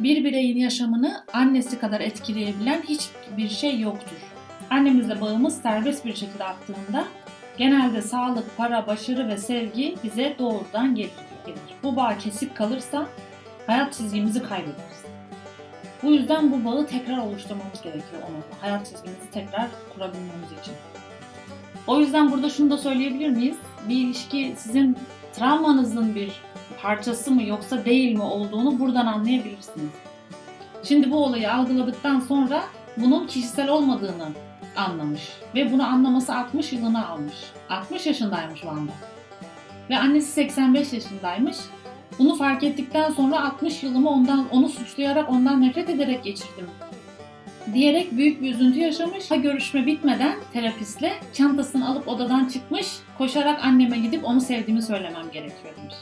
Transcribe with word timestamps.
Bir 0.00 0.24
bireyin 0.24 0.58
yaşamını 0.58 1.24
annesi 1.32 1.78
kadar 1.78 2.00
etkileyebilen 2.00 2.82
hiçbir 2.82 3.48
şey 3.48 3.80
yoktur. 3.80 4.16
Annemizle 4.70 5.20
bağımız 5.20 5.62
serbest 5.62 6.04
bir 6.04 6.14
şekilde 6.14 6.44
aktığında 6.44 7.04
genelde 7.56 8.02
sağlık, 8.02 8.56
para, 8.56 8.86
başarı 8.86 9.28
ve 9.28 9.38
sevgi 9.38 9.94
bize 10.04 10.36
doğrudan 10.38 10.94
gelir. 10.94 11.10
Bu 11.82 11.96
bağ 11.96 12.18
kesik 12.18 12.56
kalırsa 12.56 13.06
hayat 13.66 13.92
çizgimizi 13.94 14.42
kaybederiz. 14.42 15.04
Bu 16.02 16.12
yüzden 16.12 16.52
bu 16.52 16.64
bağı 16.64 16.86
tekrar 16.86 17.18
oluşturmamız 17.18 17.82
gerekiyor 17.82 18.22
onunla. 18.28 18.44
Hayat 18.60 18.86
çizgimizi 18.86 19.30
tekrar 19.32 19.68
kurabilmemiz 19.94 20.52
için. 20.62 20.74
O 21.86 22.00
yüzden 22.00 22.32
burada 22.32 22.50
şunu 22.50 22.70
da 22.70 22.78
söyleyebilir 22.78 23.28
miyiz? 23.28 23.56
Bir 23.88 23.96
ilişki 23.96 24.54
sizin 24.56 24.96
travmanızın 25.32 26.14
bir 26.14 26.32
parçası 26.82 27.30
mı 27.30 27.42
yoksa 27.42 27.84
değil 27.84 28.16
mi 28.16 28.22
olduğunu 28.22 28.78
buradan 28.78 29.06
anlayabilirsiniz. 29.06 29.90
Şimdi 30.82 31.10
bu 31.10 31.24
olayı 31.24 31.52
algıladıktan 31.52 32.20
sonra 32.20 32.62
bunun 32.96 33.26
kişisel 33.26 33.68
olmadığını 33.68 34.28
anlamış 34.76 35.32
ve 35.54 35.72
bunu 35.72 35.86
anlaması 35.86 36.34
60 36.34 36.72
yılını 36.72 37.08
almış. 37.08 37.34
60 37.70 38.06
yaşındaymış 38.06 38.64
Van'da. 38.64 38.92
Ve 39.90 39.98
annesi 39.98 40.32
85 40.32 40.92
yaşındaymış. 40.92 41.56
Bunu 42.18 42.34
fark 42.34 42.62
ettikten 42.62 43.12
sonra 43.12 43.44
60 43.44 43.82
yılımı 43.82 44.10
ondan 44.10 44.46
onu 44.52 44.68
suçlayarak 44.68 45.30
ondan 45.30 45.62
nefret 45.62 45.90
ederek 45.90 46.24
geçirdim 46.24 46.66
diyerek 47.74 48.16
büyük 48.16 48.42
bir 48.42 48.54
üzüntü 48.54 48.78
yaşamış. 48.78 49.30
Ha 49.30 49.36
görüşme 49.36 49.86
bitmeden 49.86 50.36
terapistle 50.52 51.12
çantasını 51.32 51.88
alıp 51.88 52.08
odadan 52.08 52.48
çıkmış. 52.48 52.86
Koşarak 53.18 53.64
anneme 53.64 53.98
gidip 53.98 54.24
onu 54.24 54.40
sevdiğimi 54.40 54.82
söylemem 54.82 55.30
gerekiyor 55.32 55.74
demiş. 55.76 55.94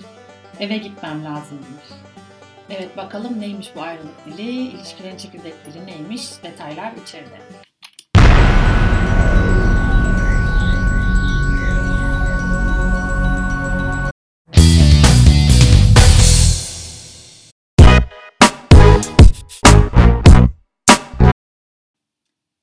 Eve 0.60 0.76
gitmem 0.76 1.24
lazım 1.24 1.58
demiş. 1.58 2.02
Evet 2.70 2.96
bakalım 2.96 3.40
neymiş 3.40 3.76
bu 3.76 3.82
ayrılık 3.82 4.26
dili, 4.26 4.50
ilişkilerin 4.50 5.16
çekirdek 5.16 5.54
dili 5.66 5.86
neymiş, 5.86 6.42
detaylar 6.42 6.92
içeride. 6.92 7.38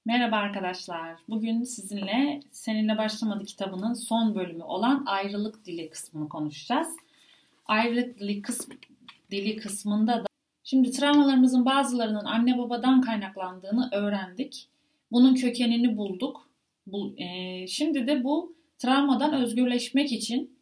Merhaba 0.05 0.35
arkadaşlar. 0.35 1.19
Bugün 1.29 1.63
sizinle 1.63 2.39
Seninle 2.51 2.97
Başlamadı 2.97 3.45
kitabının 3.45 3.93
son 3.93 4.35
bölümü 4.35 4.63
olan 4.63 5.03
ayrılık 5.05 5.65
dili 5.65 5.89
kısmını 5.89 6.29
konuşacağız. 6.29 7.02
Ayrılık 7.65 8.19
dili, 8.19 8.41
kısm, 8.41 8.71
dili 9.31 9.55
kısmında 9.55 10.13
da 10.23 10.25
şimdi 10.63 10.91
travmalarımızın 10.91 11.65
bazılarının 11.65 12.25
anne 12.25 12.57
babadan 12.57 13.01
kaynaklandığını 13.01 13.89
öğrendik. 13.91 14.69
Bunun 15.11 15.35
kökenini 15.35 15.97
bulduk. 15.97 16.49
Bu, 16.87 17.13
e, 17.17 17.67
şimdi 17.67 18.07
de 18.07 18.23
bu 18.23 18.55
travmadan 18.77 19.33
özgürleşmek 19.33 20.11
için 20.11 20.57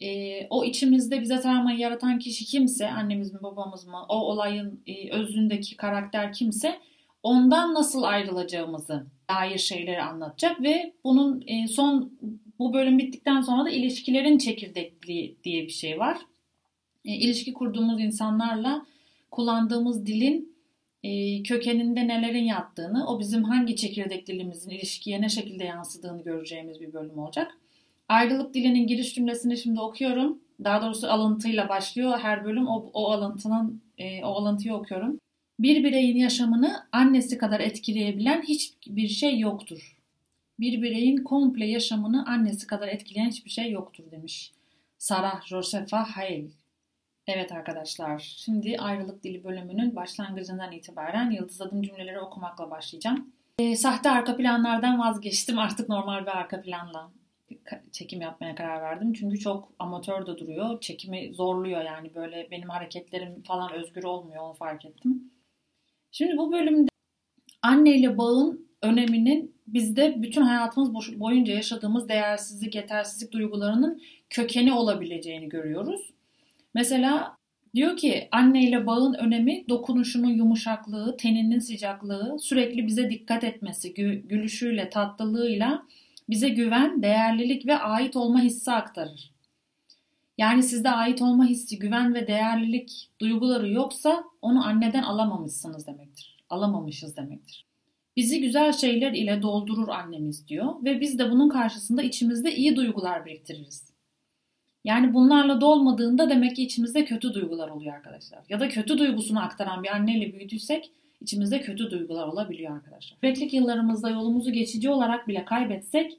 e, 0.00 0.46
o 0.50 0.64
içimizde 0.64 1.20
bize 1.20 1.40
travmayı 1.40 1.78
yaratan 1.78 2.18
kişi 2.18 2.44
kimse, 2.44 2.90
annemiz 2.90 3.32
mi 3.32 3.42
babamız 3.42 3.86
mı, 3.86 4.06
o 4.08 4.14
olayın 4.14 4.82
e, 4.86 5.10
özündeki 5.10 5.76
karakter 5.76 6.32
kimse 6.32 6.78
ondan 7.22 7.74
nasıl 7.74 8.02
ayrılacağımızı 8.02 9.06
dair 9.30 9.58
şeyleri 9.58 10.02
anlatacak 10.02 10.62
ve 10.62 10.92
bunun 11.04 11.44
e, 11.46 11.68
son 11.68 12.12
bu 12.58 12.72
bölüm 12.72 12.98
bittikten 12.98 13.40
sonra 13.40 13.64
da 13.64 13.70
ilişkilerin 13.70 14.38
çekirdekliği 14.38 15.36
diye 15.44 15.62
bir 15.62 15.72
şey 15.72 15.98
var. 15.98 16.18
E, 17.04 17.12
ilişki 17.12 17.52
kurduğumuz 17.52 18.00
insanlarla 18.00 18.86
kullandığımız 19.30 20.06
dilin 20.06 20.54
e, 21.02 21.42
kökeninde 21.42 22.08
nelerin 22.08 22.44
yattığını, 22.44 23.08
o 23.08 23.20
bizim 23.20 23.44
hangi 23.44 23.76
çekirdek 23.76 24.26
dilimizin 24.26 24.70
ilişkiye 24.70 25.20
ne 25.20 25.28
şekilde 25.28 25.64
yansıdığını 25.64 26.22
göreceğimiz 26.22 26.80
bir 26.80 26.92
bölüm 26.92 27.18
olacak. 27.18 27.58
Ayrılık 28.08 28.54
dilinin 28.54 28.86
giriş 28.86 29.14
cümlesini 29.14 29.56
şimdi 29.56 29.80
okuyorum. 29.80 30.38
Daha 30.64 30.82
doğrusu 30.82 31.10
alıntıyla 31.10 31.68
başlıyor 31.68 32.18
her 32.18 32.44
bölüm. 32.44 32.68
O, 32.68 32.90
o 32.92 33.10
alıntının 33.10 33.82
o 34.22 34.26
alıntıyı 34.26 34.74
okuyorum. 34.74 35.20
Bir 35.58 35.84
bireyin 35.84 36.16
yaşamını 36.16 36.86
annesi 36.92 37.38
kadar 37.38 37.60
etkileyebilen 37.60 38.42
hiçbir 38.42 39.08
şey 39.08 39.38
yoktur. 39.38 39.96
Bir 40.60 40.82
bireyin 40.82 41.16
komple 41.16 41.66
yaşamını 41.66 42.26
annesi 42.26 42.66
kadar 42.66 42.88
etkileyen 42.88 43.30
hiçbir 43.30 43.50
şey 43.50 43.70
yoktur 43.70 44.04
demiş. 44.10 44.52
Sarah 44.98 45.46
Josefa 45.46 46.16
Hale. 46.16 46.63
Evet 47.26 47.52
arkadaşlar, 47.52 48.18
şimdi 48.18 48.78
ayrılık 48.78 49.24
dili 49.24 49.44
bölümünün 49.44 49.96
başlangıcından 49.96 50.72
itibaren 50.72 51.30
yıldız 51.30 51.60
adım 51.60 51.82
cümleleri 51.82 52.20
okumakla 52.20 52.70
başlayacağım. 52.70 53.32
E, 53.58 53.76
sahte 53.76 54.10
arka 54.10 54.36
planlardan 54.36 54.98
vazgeçtim. 54.98 55.58
Artık 55.58 55.88
normal 55.88 56.22
bir 56.22 56.38
arka 56.38 56.62
planla 56.62 57.12
çekim 57.92 58.20
yapmaya 58.20 58.54
karar 58.54 58.82
verdim. 58.82 59.12
Çünkü 59.12 59.38
çok 59.38 59.72
amatör 59.78 60.26
de 60.26 60.38
duruyor. 60.38 60.80
Çekimi 60.80 61.34
zorluyor 61.34 61.84
yani 61.84 62.14
böyle 62.14 62.48
benim 62.50 62.68
hareketlerim 62.68 63.42
falan 63.42 63.72
özgür 63.72 64.04
olmuyor 64.04 64.42
onu 64.42 64.54
fark 64.54 64.84
ettim. 64.84 65.30
Şimdi 66.12 66.36
bu 66.36 66.52
bölümde 66.52 66.90
anneyle 67.62 68.18
bağın 68.18 68.68
öneminin 68.82 69.56
bizde 69.66 70.22
bütün 70.22 70.42
hayatımız 70.42 71.20
boyunca 71.20 71.54
yaşadığımız 71.54 72.08
değersizlik, 72.08 72.74
yetersizlik 72.74 73.32
duygularının 73.32 74.02
kökeni 74.30 74.72
olabileceğini 74.72 75.48
görüyoruz. 75.48 76.13
Mesela 76.74 77.36
diyor 77.74 77.96
ki 77.96 78.28
anneyle 78.32 78.86
bağın 78.86 79.14
önemi 79.14 79.64
dokunuşunun 79.68 80.30
yumuşaklığı, 80.30 81.16
teninin 81.16 81.58
sıcaklığı, 81.58 82.36
sürekli 82.40 82.86
bize 82.86 83.10
dikkat 83.10 83.44
etmesi, 83.44 83.94
gülüşüyle, 84.28 84.90
tatlılığıyla 84.90 85.86
bize 86.28 86.48
güven, 86.48 87.02
değerlilik 87.02 87.66
ve 87.66 87.78
ait 87.78 88.16
olma 88.16 88.40
hissi 88.40 88.72
aktarır. 88.72 89.34
Yani 90.38 90.62
sizde 90.62 90.90
ait 90.90 91.22
olma 91.22 91.46
hissi, 91.46 91.78
güven 91.78 92.14
ve 92.14 92.26
değerlilik 92.26 93.10
duyguları 93.20 93.72
yoksa 93.72 94.24
onu 94.42 94.66
anneden 94.66 95.02
alamamışsınız 95.02 95.86
demektir. 95.86 96.36
Alamamışız 96.50 97.16
demektir. 97.16 97.66
Bizi 98.16 98.40
güzel 98.40 98.72
şeyler 98.72 99.12
ile 99.12 99.42
doldurur 99.42 99.88
annemiz 99.88 100.48
diyor 100.48 100.84
ve 100.84 101.00
biz 101.00 101.18
de 101.18 101.30
bunun 101.30 101.48
karşısında 101.48 102.02
içimizde 102.02 102.56
iyi 102.56 102.76
duygular 102.76 103.26
biriktiririz. 103.26 103.93
Yani 104.84 105.14
bunlarla 105.14 105.60
dolmadığında 105.60 106.30
demek 106.30 106.56
ki 106.56 106.62
içimizde 106.62 107.04
kötü 107.04 107.34
duygular 107.34 107.68
oluyor 107.68 107.94
arkadaşlar. 107.94 108.40
Ya 108.48 108.60
da 108.60 108.68
kötü 108.68 108.98
duygusunu 108.98 109.42
aktaran 109.42 109.82
bir 109.82 109.88
anneyle 109.88 110.32
büyüdüysek 110.32 110.90
içimizde 111.20 111.60
kötü 111.60 111.90
duygular 111.90 112.26
olabiliyor 112.26 112.76
arkadaşlar. 112.76 113.18
Bebeklik 113.22 113.54
yıllarımızda 113.54 114.10
yolumuzu 114.10 114.52
geçici 114.52 114.90
olarak 114.90 115.28
bile 115.28 115.44
kaybetsek 115.44 116.18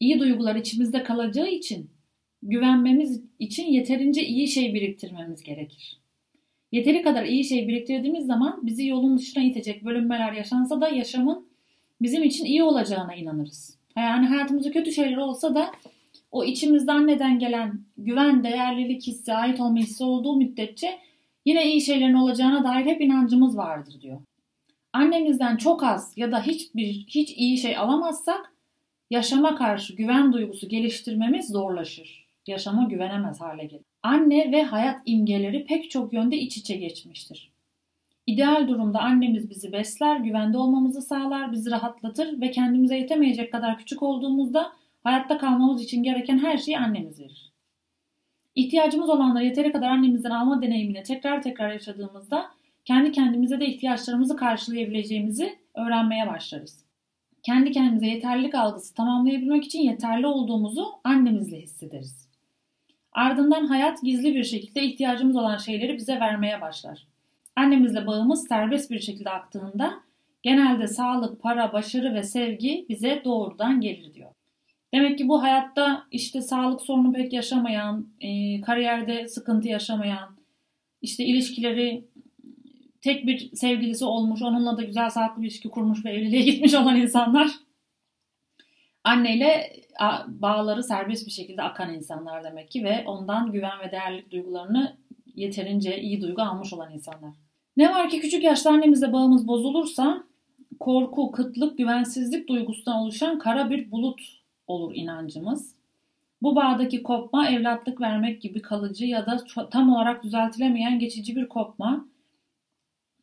iyi 0.00 0.20
duygular 0.20 0.54
içimizde 0.56 1.02
kalacağı 1.02 1.48
için 1.48 1.90
güvenmemiz 2.42 3.20
için 3.38 3.66
yeterince 3.66 4.26
iyi 4.26 4.48
şey 4.48 4.74
biriktirmemiz 4.74 5.42
gerekir. 5.42 5.98
Yeteri 6.72 7.02
kadar 7.02 7.24
iyi 7.24 7.44
şey 7.44 7.68
biriktirdiğimiz 7.68 8.26
zaman 8.26 8.66
bizi 8.66 8.86
yolun 8.86 9.18
dışına 9.18 9.42
itecek 9.42 9.84
bölünmeler 9.84 10.32
yaşansa 10.32 10.80
da 10.80 10.88
yaşamın 10.88 11.48
bizim 12.02 12.22
için 12.22 12.44
iyi 12.44 12.62
olacağına 12.62 13.14
inanırız. 13.14 13.78
Yani 13.96 14.26
hayatımızda 14.26 14.70
kötü 14.70 14.92
şeyler 14.92 15.16
olsa 15.16 15.54
da 15.54 15.70
o 16.30 16.44
içimizden 16.44 17.06
neden 17.06 17.38
gelen 17.38 17.80
güven, 17.96 18.44
değerlilik 18.44 19.06
hissi, 19.06 19.34
ait 19.34 19.60
olma 19.60 19.78
hissi 19.78 20.04
olduğu 20.04 20.36
müddetçe 20.36 20.98
yine 21.44 21.72
iyi 21.72 21.80
şeylerin 21.80 22.14
olacağına 22.14 22.64
dair 22.64 22.86
hep 22.86 23.00
inancımız 23.00 23.56
vardır 23.56 24.00
diyor. 24.00 24.20
Annemizden 24.92 25.56
çok 25.56 25.82
az 25.82 26.12
ya 26.16 26.32
da 26.32 26.42
hiçbir 26.42 26.86
hiç 27.08 27.30
iyi 27.30 27.58
şey 27.58 27.76
alamazsak 27.76 28.52
yaşama 29.10 29.56
karşı 29.56 29.96
güven 29.96 30.32
duygusu 30.32 30.68
geliştirmemiz 30.68 31.48
zorlaşır 31.48 32.26
yaşama 32.46 32.84
güvenemez 32.84 33.40
hale 33.40 33.64
gelir. 33.64 33.84
Anne 34.02 34.52
ve 34.52 34.62
hayat 34.62 35.00
imgeleri 35.06 35.64
pek 35.64 35.90
çok 35.90 36.12
yönde 36.12 36.36
iç 36.36 36.56
içe 36.56 36.76
geçmiştir. 36.76 37.52
İdeal 38.26 38.68
durumda 38.68 39.00
annemiz 39.00 39.50
bizi 39.50 39.72
besler, 39.72 40.16
güvende 40.16 40.58
olmamızı 40.58 41.02
sağlar, 41.02 41.52
bizi 41.52 41.70
rahatlatır 41.70 42.40
ve 42.40 42.50
kendimize 42.50 42.96
yetemeyecek 42.96 43.52
kadar 43.52 43.78
küçük 43.78 44.02
olduğumuzda 44.02 44.72
hayatta 45.06 45.38
kalmamız 45.38 45.82
için 45.82 46.02
gereken 46.02 46.38
her 46.38 46.58
şeyi 46.58 46.78
annemiz 46.78 47.20
verir. 47.20 47.52
İhtiyacımız 48.54 49.08
olanları 49.08 49.44
yeteri 49.44 49.72
kadar 49.72 49.88
annemizden 49.88 50.30
alma 50.30 50.62
deneyimini 50.62 51.02
tekrar 51.02 51.42
tekrar 51.42 51.72
yaşadığımızda 51.72 52.46
kendi 52.84 53.12
kendimize 53.12 53.60
de 53.60 53.66
ihtiyaçlarımızı 53.66 54.36
karşılayabileceğimizi 54.36 55.58
öğrenmeye 55.74 56.26
başlarız. 56.26 56.84
Kendi 57.42 57.72
kendimize 57.72 58.06
yeterlilik 58.06 58.54
algısı 58.54 58.94
tamamlayabilmek 58.94 59.64
için 59.64 59.80
yeterli 59.80 60.26
olduğumuzu 60.26 60.86
annemizle 61.04 61.60
hissederiz. 61.60 62.28
Ardından 63.12 63.66
hayat 63.66 64.02
gizli 64.02 64.34
bir 64.34 64.44
şekilde 64.44 64.82
ihtiyacımız 64.82 65.36
olan 65.36 65.56
şeyleri 65.56 65.96
bize 65.96 66.20
vermeye 66.20 66.60
başlar. 66.60 67.06
Annemizle 67.56 68.06
bağımız 68.06 68.48
serbest 68.48 68.90
bir 68.90 69.00
şekilde 69.00 69.30
aktığında 69.30 69.94
genelde 70.42 70.86
sağlık, 70.86 71.42
para, 71.42 71.72
başarı 71.72 72.14
ve 72.14 72.22
sevgi 72.22 72.86
bize 72.88 73.22
doğrudan 73.24 73.80
gelir 73.80 74.14
diyor. 74.14 74.30
Demek 74.94 75.18
ki 75.18 75.28
bu 75.28 75.42
hayatta 75.42 76.06
işte 76.10 76.42
sağlık 76.42 76.82
sorunu 76.82 77.12
pek 77.12 77.32
yaşamayan, 77.32 78.08
e, 78.20 78.60
kariyerde 78.60 79.28
sıkıntı 79.28 79.68
yaşamayan, 79.68 80.36
işte 81.02 81.24
ilişkileri 81.24 82.08
tek 83.00 83.26
bir 83.26 83.56
sevgilisi 83.56 84.04
olmuş, 84.04 84.42
onunla 84.42 84.76
da 84.76 84.82
güzel 84.82 85.10
sağlıklı 85.10 85.42
bir 85.42 85.46
ilişki 85.46 85.68
kurmuş 85.68 86.04
ve 86.04 86.10
evliliğe 86.10 86.42
gitmiş 86.42 86.74
olan 86.74 86.96
insanlar 86.96 87.50
anneyle 89.04 89.72
bağları 90.26 90.82
serbest 90.82 91.26
bir 91.26 91.32
şekilde 91.32 91.62
akan 91.62 91.94
insanlar 91.94 92.44
demek 92.44 92.70
ki 92.70 92.84
ve 92.84 93.04
ondan 93.06 93.52
güven 93.52 93.80
ve 93.86 93.92
değerlilik 93.92 94.30
duygularını 94.30 94.96
yeterince 95.34 96.00
iyi 96.00 96.20
duygu 96.20 96.42
almış 96.42 96.72
olan 96.72 96.92
insanlar. 96.92 97.34
Ne 97.76 97.90
var 97.90 98.08
ki 98.08 98.20
küçük 98.20 98.44
yaşta 98.44 98.70
annemizle 98.70 99.12
bağımız 99.12 99.48
bozulursa 99.48 100.24
korku, 100.80 101.30
kıtlık, 101.30 101.78
güvensizlik 101.78 102.48
duygusundan 102.48 102.96
oluşan 102.96 103.38
kara 103.38 103.70
bir 103.70 103.90
bulut 103.90 104.20
olur 104.66 104.94
inancımız. 104.94 105.74
Bu 106.42 106.56
bağdaki 106.56 107.02
kopma 107.02 107.48
evlatlık 107.48 108.00
vermek 108.00 108.42
gibi 108.42 108.62
kalıcı 108.62 109.06
ya 109.06 109.26
da 109.26 109.44
tam 109.70 109.92
olarak 109.92 110.24
düzeltilemeyen 110.24 110.98
geçici 110.98 111.36
bir 111.36 111.48
kopma. 111.48 112.06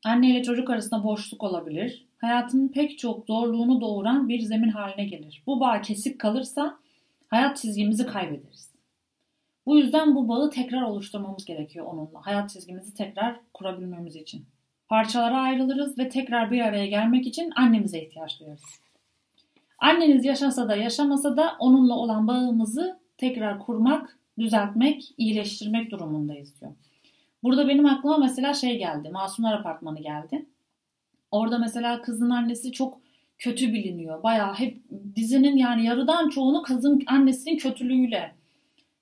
Anne 0.05 0.29
ile 0.29 0.43
çocuk 0.43 0.69
arasında 0.69 1.03
boşluk 1.03 1.43
olabilir. 1.43 2.05
Hayatın 2.17 2.67
pek 2.67 2.99
çok 2.99 3.25
zorluğunu 3.25 3.81
doğuran 3.81 4.29
bir 4.29 4.39
zemin 4.39 4.69
haline 4.69 5.05
gelir. 5.05 5.43
Bu 5.47 5.59
bağ 5.59 5.81
kesik 5.81 6.19
kalırsa 6.19 6.77
hayat 7.27 7.57
çizgimizi 7.57 8.05
kaybederiz. 8.05 8.73
Bu 9.65 9.77
yüzden 9.77 10.15
bu 10.15 10.27
bağı 10.27 10.49
tekrar 10.49 10.81
oluşturmamız 10.81 11.45
gerekiyor 11.45 11.85
onunla. 11.85 12.25
Hayat 12.25 12.49
çizgimizi 12.49 12.93
tekrar 12.93 13.39
kurabilmemiz 13.53 14.15
için. 14.15 14.45
Parçalara 14.89 15.41
ayrılırız 15.41 15.97
ve 15.97 16.09
tekrar 16.09 16.51
bir 16.51 16.61
araya 16.61 16.85
gelmek 16.85 17.27
için 17.27 17.51
annemize 17.55 18.01
ihtiyaç 18.01 18.39
duyarız. 18.39 18.79
Anneniz 19.83 20.25
yaşasa 20.25 20.69
da 20.69 20.75
yaşamasa 20.75 21.37
da 21.37 21.55
onunla 21.59 21.93
olan 21.93 22.27
bağımızı 22.27 22.99
tekrar 23.17 23.59
kurmak, 23.59 24.19
düzeltmek, 24.39 25.13
iyileştirmek 25.17 25.91
durumundayız 25.91 26.61
diyor. 26.61 26.71
Burada 27.43 27.67
benim 27.67 27.85
aklıma 27.85 28.17
mesela 28.17 28.53
şey 28.53 28.77
geldi. 28.77 29.09
Masumlar 29.09 29.53
Apartmanı 29.53 29.99
geldi. 30.01 30.45
Orada 31.31 31.57
mesela 31.57 32.01
kızın 32.01 32.29
annesi 32.29 32.71
çok 32.71 33.01
kötü 33.37 33.73
biliniyor. 33.73 34.23
Bayağı 34.23 34.53
hep 34.53 34.81
dizinin 35.15 35.57
yani 35.57 35.85
yarıdan 35.85 36.29
çoğunu 36.29 36.61
kızın 36.61 37.03
annesinin 37.07 37.57
kötülüğüyle 37.57 38.35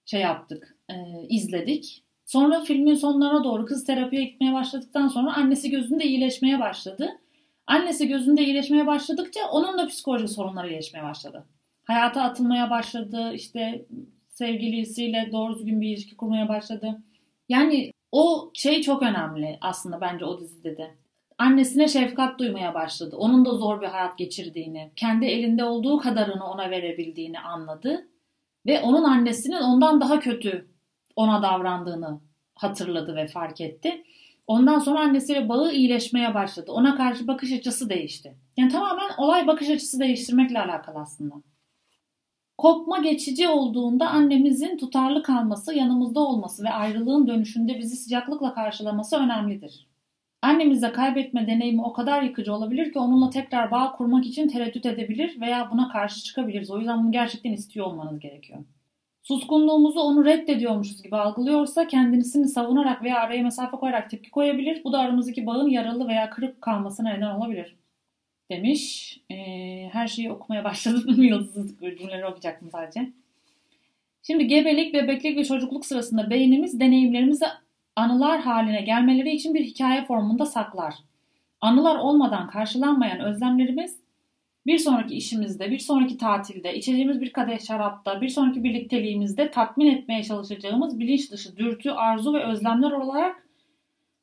şey 0.05 0.21
yaptık, 0.21 0.77
e, 0.89 0.95
izledik. 1.29 2.03
Sonra 2.25 2.61
filmin 2.61 2.95
sonlarına 2.95 3.43
doğru 3.43 3.65
kız 3.65 3.83
terapiye 3.83 4.23
gitmeye 4.23 4.53
başladıktan 4.53 5.07
sonra 5.07 5.33
annesi 5.33 5.69
gözünde 5.69 6.03
iyileşmeye 6.03 6.59
başladı. 6.59 7.20
Annesi 7.71 8.07
gözünde 8.07 8.43
iyileşmeye 8.43 8.87
başladıkça 8.87 9.39
onun 9.51 9.77
da 9.77 9.87
psikolojik 9.87 10.29
sorunları 10.29 10.69
iyileşmeye 10.69 11.03
başladı. 11.03 11.45
Hayata 11.83 12.21
atılmaya 12.21 12.69
başladı, 12.69 13.33
işte 13.33 13.85
sevgilisiyle 14.27 15.29
doğru 15.31 15.55
düzgün 15.55 15.81
bir 15.81 15.89
ilişki 15.89 16.17
kurmaya 16.17 16.49
başladı. 16.49 17.01
Yani 17.49 17.91
o 18.11 18.51
şey 18.53 18.81
çok 18.81 19.01
önemli 19.01 19.57
aslında 19.61 20.01
bence 20.01 20.25
o 20.25 20.39
dizide 20.39 20.77
de. 20.77 20.91
Annesine 21.37 21.87
şefkat 21.87 22.39
duymaya 22.39 22.73
başladı. 22.73 23.15
Onun 23.15 23.45
da 23.45 23.53
zor 23.53 23.81
bir 23.81 23.87
hayat 23.87 24.17
geçirdiğini, 24.17 24.91
kendi 24.95 25.25
elinde 25.25 25.63
olduğu 25.63 25.97
kadarını 25.97 26.45
ona 26.45 26.69
verebildiğini 26.69 27.39
anladı. 27.39 28.07
Ve 28.65 28.81
onun 28.81 29.03
annesinin 29.03 29.61
ondan 29.61 30.01
daha 30.01 30.19
kötü 30.19 30.67
ona 31.15 31.43
davrandığını 31.43 32.19
hatırladı 32.55 33.15
ve 33.15 33.27
fark 33.27 33.61
etti. 33.61 34.03
Ondan 34.47 34.79
sonra 34.79 34.99
annesiyle 34.99 35.49
bağı 35.49 35.73
iyileşmeye 35.73 36.33
başladı. 36.33 36.71
Ona 36.71 36.95
karşı 36.95 37.27
bakış 37.27 37.51
açısı 37.51 37.89
değişti. 37.89 38.35
Yani 38.57 38.71
tamamen 38.71 39.09
olay 39.17 39.47
bakış 39.47 39.69
açısı 39.69 39.99
değiştirmekle 39.99 40.59
alakalı 40.59 40.99
aslında. 40.99 41.35
Kopma 42.57 42.97
geçici 42.97 43.47
olduğunda 43.47 44.09
annemizin 44.09 44.77
tutarlı 44.77 45.23
kalması, 45.23 45.73
yanımızda 45.75 46.19
olması 46.19 46.63
ve 46.63 46.69
ayrılığın 46.69 47.27
dönüşünde 47.27 47.79
bizi 47.79 47.95
sıcaklıkla 47.95 48.53
karşılaması 48.53 49.17
önemlidir. 49.17 49.87
Annemizde 50.41 50.91
kaybetme 50.91 51.47
deneyimi 51.47 51.81
o 51.81 51.93
kadar 51.93 52.21
yıkıcı 52.21 52.53
olabilir 52.53 52.93
ki 52.93 52.99
onunla 52.99 53.29
tekrar 53.29 53.71
bağ 53.71 53.91
kurmak 53.91 54.25
için 54.25 54.47
tereddüt 54.47 54.85
edebilir 54.85 55.41
veya 55.41 55.71
buna 55.71 55.89
karşı 55.89 56.23
çıkabiliriz. 56.23 56.71
O 56.71 56.77
yüzden 56.77 57.03
bunu 57.03 57.11
gerçekten 57.11 57.51
istiyor 57.51 57.85
olmanız 57.85 58.19
gerekiyor. 58.19 58.59
Suskunluğumuzu 59.23 59.99
onu 59.99 60.25
reddediyormuşuz 60.25 61.03
gibi 61.03 61.15
algılıyorsa 61.15 61.87
kendisini 61.87 62.47
savunarak 62.47 63.03
veya 63.03 63.19
araya 63.19 63.43
mesafe 63.43 63.77
koyarak 63.77 64.09
tepki 64.09 64.31
koyabilir. 64.31 64.83
Bu 64.83 64.93
da 64.93 64.99
aramızdaki 64.99 65.45
bağın 65.45 65.69
yaralı 65.69 66.07
veya 66.07 66.29
kırık 66.29 66.61
kalmasına 66.61 67.09
neden 67.09 67.35
olabilir. 67.35 67.75
Demiş. 68.51 69.17
Ee, 69.31 69.89
her 69.91 70.07
şeyi 70.07 70.31
okumaya 70.31 70.63
başladım. 70.63 71.23
Yıldızlı 71.23 71.97
cümleleri 71.97 72.25
okuyacaktım 72.25 72.69
sadece. 72.71 73.09
Şimdi 74.23 74.47
gebelik, 74.47 74.93
bebeklik 74.93 75.37
ve 75.37 75.45
çocukluk 75.45 75.85
sırasında 75.85 76.29
beynimiz 76.29 76.79
deneyimlerimizi 76.79 77.45
anılar 77.95 78.41
haline 78.41 78.81
gelmeleri 78.81 79.31
için 79.31 79.53
bir 79.53 79.63
hikaye 79.63 80.05
formunda 80.05 80.45
saklar. 80.45 80.93
Anılar 81.61 81.95
olmadan 81.95 82.49
karşılanmayan 82.49 83.19
özlemlerimiz 83.19 84.00
bir 84.65 84.77
sonraki 84.77 85.15
işimizde, 85.15 85.71
bir 85.71 85.79
sonraki 85.79 86.17
tatilde, 86.17 86.75
içeceğimiz 86.75 87.21
bir 87.21 87.33
kadeh 87.33 87.59
şarapta, 87.59 88.21
bir 88.21 88.29
sonraki 88.29 88.63
birlikteliğimizde 88.63 89.51
tatmin 89.51 89.95
etmeye 89.95 90.23
çalışacağımız 90.23 90.99
bilinç 90.99 91.31
dışı 91.31 91.57
dürtü, 91.57 91.89
arzu 91.89 92.33
ve 92.33 92.43
özlemler 92.43 92.91
olarak 92.91 93.47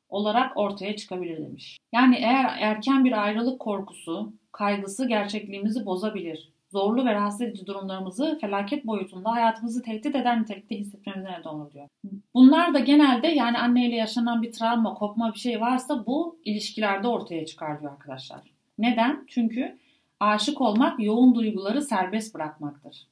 olarak 0.09 0.57
ortaya 0.57 0.95
çıkabilir 0.95 1.37
demiş. 1.37 1.77
Yani 1.93 2.15
eğer 2.15 2.57
erken 2.59 3.05
bir 3.05 3.23
ayrılık 3.23 3.59
korkusu, 3.59 4.33
kaygısı 4.51 5.07
gerçekliğimizi 5.07 5.85
bozabilir. 5.85 6.49
Zorlu 6.71 7.05
ve 7.05 7.13
rahatsız 7.13 7.41
edici 7.41 7.65
durumlarımızı 7.65 8.37
felaket 8.41 8.85
boyutunda 8.85 9.31
hayatımızı 9.31 9.81
tehdit 9.81 10.15
eden 10.15 10.41
nitelikte 10.41 10.77
hissetmemize 10.77 11.29
neden 11.31 11.49
olur 11.49 11.73
diyor. 11.73 11.87
Bunlar 12.33 12.73
da 12.73 12.79
genelde 12.79 13.27
yani 13.27 13.57
anneyle 13.57 13.95
yaşanan 13.95 14.41
bir 14.41 14.51
travma, 14.51 14.93
kopma 14.93 15.33
bir 15.33 15.39
şey 15.39 15.61
varsa 15.61 16.05
bu 16.05 16.39
ilişkilerde 16.45 17.07
ortaya 17.07 17.45
çıkar 17.45 17.81
diyor 17.81 17.91
arkadaşlar. 17.91 18.39
Neden? 18.77 19.25
Çünkü 19.27 19.77
aşık 20.19 20.61
olmak 20.61 20.99
yoğun 20.99 21.35
duyguları 21.35 21.81
serbest 21.81 22.35
bırakmaktır. 22.35 23.07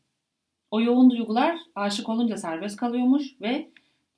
O 0.71 0.81
yoğun 0.81 1.09
duygular 1.09 1.57
aşık 1.75 2.09
olunca 2.09 2.38
serbest 2.38 2.77
kalıyormuş 2.77 3.42
ve 3.42 3.69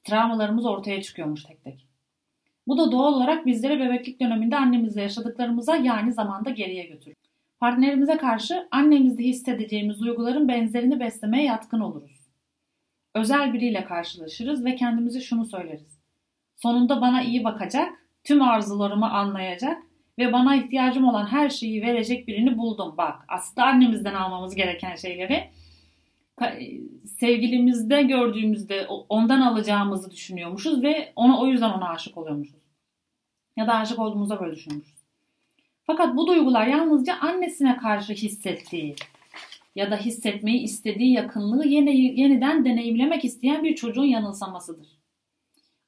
travmalarımız 0.04 0.66
ortaya 0.66 1.02
çıkıyormuş 1.02 1.44
tek 1.44 1.64
tek. 1.64 1.88
Bu 2.68 2.78
da 2.78 2.92
doğal 2.92 3.14
olarak 3.14 3.46
bizleri 3.46 3.80
bebeklik 3.80 4.20
döneminde 4.20 4.58
annemizle 4.58 5.02
yaşadıklarımıza 5.02 5.76
yani 5.76 6.14
zamanda 6.14 6.50
geriye 6.50 6.86
götürür. 6.86 7.18
Partnerimize 7.60 8.18
karşı 8.18 8.68
annemizde 8.72 9.24
hissedeceğimiz 9.24 10.00
duyguların 10.00 10.48
benzerini 10.48 11.00
beslemeye 11.00 11.44
yatkın 11.44 11.80
oluruz. 11.80 12.20
Özel 13.16 13.54
biriyle 13.54 13.84
karşılaşırız 13.84 14.66
ve 14.66 14.76
kendimize 14.76 15.22
şunu 15.22 15.46
söyleriz. 15.46 16.00
Sonunda 16.56 17.02
bana 17.02 17.24
iyi 17.24 17.44
bakacak, 17.44 18.06
tüm 18.24 18.42
arzularımı 18.42 19.12
anlayacak 19.12 19.84
ve 20.20 20.34
bana 20.34 20.56
ihtiyacım 20.56 21.06
olan 21.06 21.26
her 21.26 21.50
şeyi 21.50 21.82
verecek 21.82 22.28
birini 22.28 22.58
buldum. 22.58 22.94
Bak 22.98 23.26
aslında 23.28 23.68
annemizden 23.68 24.14
almamız 24.14 24.56
gereken 24.56 24.96
şeyleri 24.96 25.50
sevgilimizde 27.20 28.02
gördüğümüzde 28.02 28.88
ondan 28.88 29.42
alacağımızı 29.42 30.12
düşünüyormuşuz 30.12 30.84
ve 30.84 31.14
ona 31.16 31.42
o 31.42 31.48
yüzden 31.48 31.70
ona 31.70 31.90
aşık 31.90 32.18
oluyormuşuz. 32.18 32.60
Ya 33.58 33.68
da 33.68 33.76
aşık 33.76 34.00
olduğumuzda 34.00 34.40
böyle 34.40 34.56
düşünmüşüz. 34.56 35.00
Fakat 35.84 36.18
bu 36.18 36.28
duygular 36.28 36.68
yalnızca 36.68 37.16
annesine 37.20 37.78
karşı 37.78 38.14
hissettiği 38.14 38.96
ya 39.76 39.92
da 39.92 39.98
hissetmeyi 39.98 40.62
istediği 40.62 41.14
yakınlığı 41.14 41.68
yeni, 41.68 42.20
yeniden 42.20 42.66
deneyimlemek 42.66 43.26
isteyen 43.26 43.64
bir 43.64 43.76
çocuğun 43.76 44.06
yanılsamasıdır. 44.06 44.88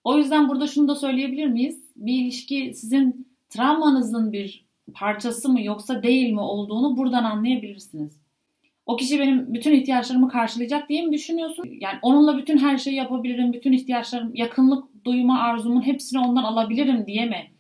O 0.04 0.18
yüzden 0.18 0.50
burada 0.50 0.68
şunu 0.68 0.88
da 0.88 0.96
söyleyebilir 0.96 1.48
miyiz? 1.48 1.92
Bir 1.96 2.14
ilişki 2.14 2.74
sizin 2.74 3.31
travmanızın 3.52 4.34
bir 4.34 4.66
parçası 4.94 5.50
mı 5.50 5.62
yoksa 5.62 6.04
değil 6.04 6.34
mi 6.34 6.40
olduğunu 6.40 6.98
buradan 6.98 7.24
anlayabilirsiniz. 7.24 8.22
O 8.86 8.96
kişi 8.96 9.20
benim 9.20 9.54
bütün 9.54 9.74
ihtiyaçlarımı 9.74 10.30
karşılayacak 10.30 10.90
diye 10.90 11.06
mi 11.06 11.14
düşünüyorsun? 11.14 11.64
Yani 11.80 12.00
onunla 12.02 12.38
bütün 12.38 12.58
her 12.58 12.78
şeyi 12.78 12.96
yapabilirim, 12.96 13.54
bütün 13.54 13.74
ihtiyaçlarım, 13.74 14.36
yakınlık 14.36 15.06
duyma 15.06 15.40
arzumun 15.40 15.82
hepsini 15.82 16.20
ondan 16.20 16.44
alabilirim 16.44 17.08
diye 17.08 17.26
mi 17.26 17.52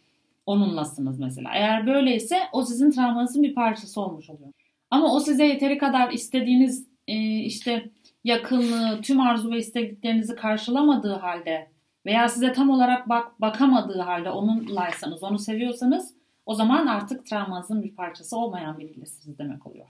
onunlasınız 0.45 1.19
mesela? 1.19 1.49
Eğer 1.53 1.87
böyleyse 1.87 2.39
o 2.53 2.63
sizin 2.63 2.91
travmanızın 2.91 3.43
bir 3.43 3.55
parçası 3.55 4.01
olmuş 4.01 4.29
oluyor. 4.29 4.51
Ama 4.89 5.15
o 5.15 5.19
size 5.19 5.45
yeteri 5.45 5.77
kadar 5.77 6.11
istediğiniz 6.11 6.87
e, 7.07 7.39
işte 7.39 7.89
yakınlığı, 8.23 9.01
tüm 9.01 9.19
arzu 9.19 9.51
ve 9.51 9.57
istediklerinizi 9.57 10.35
karşılamadığı 10.35 11.13
halde 11.13 11.71
veya 12.05 12.29
size 12.29 12.53
tam 12.53 12.69
olarak 12.69 13.09
bak 13.09 13.41
bakamadığı 13.41 13.99
halde 13.99 14.29
onunlaysanız, 14.29 15.23
onu 15.23 15.39
seviyorsanız 15.39 16.13
o 16.45 16.53
zaman 16.53 16.87
artık 16.87 17.25
travmanızın 17.25 17.83
bir 17.83 17.95
parçası 17.95 18.37
olmayan 18.37 18.79
biriysiniz 18.79 19.39
demek 19.39 19.67
oluyor. 19.67 19.87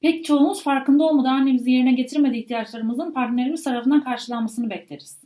Pek 0.00 0.24
çoğumuz 0.24 0.62
farkında 0.62 1.04
olmadan 1.04 1.34
annemizi 1.34 1.70
yerine 1.70 1.92
getirmediği 1.92 2.42
ihtiyaçlarımızın 2.42 3.12
partnerimiz 3.12 3.64
tarafından 3.64 4.04
karşılanmasını 4.04 4.70
bekleriz. 4.70 5.20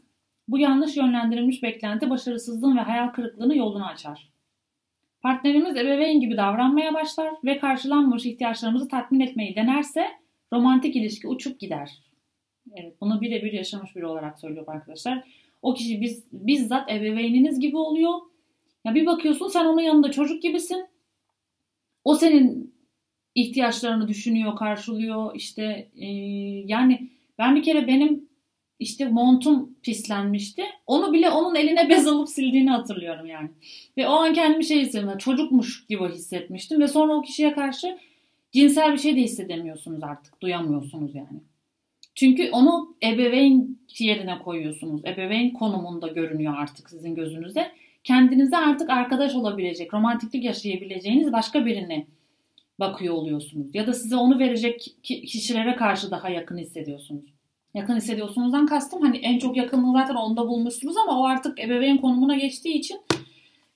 Bu 0.49 0.59
yanlış 0.59 0.97
yönlendirilmiş 0.97 1.63
beklenti 1.63 2.11
başarısızlığın 2.11 2.77
ve 2.77 2.81
hayal 2.81 3.09
kırıklığını 3.09 3.57
yolunu 3.57 3.87
açar. 3.87 4.33
Partnerimiz 5.23 5.77
ebeveyn 5.77 6.21
gibi 6.21 6.37
davranmaya 6.37 6.95
başlar 6.95 7.35
ve 7.45 7.59
karşılanmamış 7.59 8.27
ihtiyaçlarımızı 8.27 8.89
tatmin 8.89 9.21
etmeyi 9.21 9.57
denerse 9.57 10.07
romantik 10.53 10.97
ilişki 10.97 11.29
uçup 11.29 11.61
gider. 11.61 11.99
Evet, 12.77 13.01
bunu 13.01 13.21
birebir 13.21 13.53
yaşamış 13.53 13.97
biri 13.97 14.07
olarak 14.07 14.39
söylüyor 14.39 14.65
arkadaşlar. 14.69 15.25
O 15.63 15.75
kişi 15.75 16.01
biz, 16.01 16.25
bizzat 16.33 16.91
ebeveyniniz 16.93 17.61
gibi 17.61 17.77
oluyor 17.77 18.13
Ya 18.85 18.95
bir 18.95 19.07
bakıyorsun 19.07 19.49
sen 19.49 19.65
onun 19.65 19.81
yanında 19.81 20.11
çocuk 20.11 20.43
gibisin. 20.43 20.87
O 22.05 22.15
senin 22.15 22.75
ihtiyaçlarını 23.35 24.09
düşünüyor, 24.09 24.57
karşılıyor. 24.57 25.35
İşte 25.35 25.91
e, 25.97 26.07
yani 26.67 27.11
ben 27.39 27.57
bir 27.57 27.63
kere 27.63 27.87
benim 27.87 28.29
işte 28.79 29.09
montum 29.09 29.75
pislenmişti. 29.83 30.63
Onu 30.87 31.13
bile 31.13 31.31
onun 31.31 31.55
eline 31.55 31.89
bez 31.89 32.07
alıp 32.07 32.29
sildiğini 32.29 32.71
hatırlıyorum 32.71 33.27
yani. 33.27 33.51
Ve 33.97 34.09
o 34.09 34.13
an 34.13 34.33
kendimi 34.33 34.65
şey 34.65 34.81
hissettim. 34.81 35.19
Çocukmuş 35.19 35.87
gibi 35.87 36.09
hissetmiştim. 36.09 36.81
Ve 36.81 36.89
sonra 36.89 37.15
o 37.15 37.23
kişiye 37.23 37.53
karşı 37.53 37.99
cinsel 38.53 38.93
bir 38.93 38.99
şey 38.99 39.17
de 39.17 39.21
hissedemiyorsunuz 39.21 40.03
artık. 40.03 40.41
Duyamıyorsunuz 40.41 41.15
yani. 41.15 41.41
Çünkü 42.15 42.51
onu 42.51 42.97
ebeveyn 43.03 43.79
yerine 43.99 44.39
koyuyorsunuz. 44.39 45.05
Ebeveyn 45.05 45.51
konumunda 45.51 46.09
görünüyor 46.09 46.55
artık 46.59 46.91
sizin 46.91 47.15
gözünüzde. 47.15 47.73
Kendinize 48.05 48.57
artık 48.57 48.91
arkadaş 48.91 49.35
olabilecek, 49.35 49.95
romantiklik 49.95 50.45
yaşayabileceğiniz 50.45 51.33
başka 51.33 51.67
birine 51.67 52.07
bakıyor 52.81 53.15
oluyorsunuz. 53.15 53.75
Ya 53.75 53.87
da 53.87 53.93
size 53.93 54.17
onu 54.17 54.39
verecek 54.39 54.87
kişilere 55.03 55.77
karşı 55.77 56.11
daha 56.11 56.29
yakın 56.29 56.59
hissediyorsunuz. 56.59 57.25
Yakın 57.75 57.97
hissediyorsunuzdan 57.97 58.67
kastım 58.67 59.03
hani 59.03 59.17
en 59.17 59.39
çok 59.39 59.57
yakınlığı 59.57 59.93
zaten 59.93 60.15
onda 60.15 60.49
bulmuşsunuz 60.49 60.97
ama 60.97 61.21
o 61.21 61.25
artık 61.25 61.61
ebeveyn 61.61 61.97
konumuna 61.97 62.37
geçtiği 62.37 62.75
için 62.75 63.01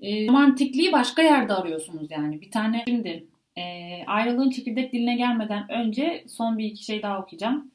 e, 0.00 0.28
romantikliği 0.28 0.92
başka 0.92 1.22
yerde 1.22 1.54
arıyorsunuz 1.54 2.10
yani. 2.10 2.40
Bir 2.40 2.50
tane 2.50 2.84
şimdi 2.88 3.26
e, 3.56 3.62
ayrılığın 4.06 4.50
çekirdek 4.50 4.92
diline 4.92 5.16
gelmeden 5.16 5.70
önce 5.70 6.24
son 6.28 6.58
bir 6.58 6.64
iki 6.64 6.84
şey 6.84 7.02
daha 7.02 7.20
okuyacağım. 7.20 7.70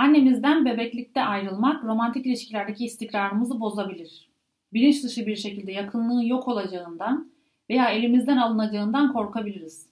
Annemizden 0.00 0.64
bebeklikte 0.64 1.22
ayrılmak 1.22 1.84
romantik 1.84 2.26
ilişkilerdeki 2.26 2.84
istikrarımızı 2.84 3.60
bozabilir. 3.60 4.28
Bilinç 4.72 5.04
dışı 5.04 5.26
bir 5.26 5.36
şekilde 5.36 5.72
yakınlığın 5.72 6.20
yok 6.20 6.48
olacağından 6.48 7.32
veya 7.70 7.90
elimizden 7.90 8.36
alınacağından 8.36 9.12
korkabiliriz. 9.12 9.86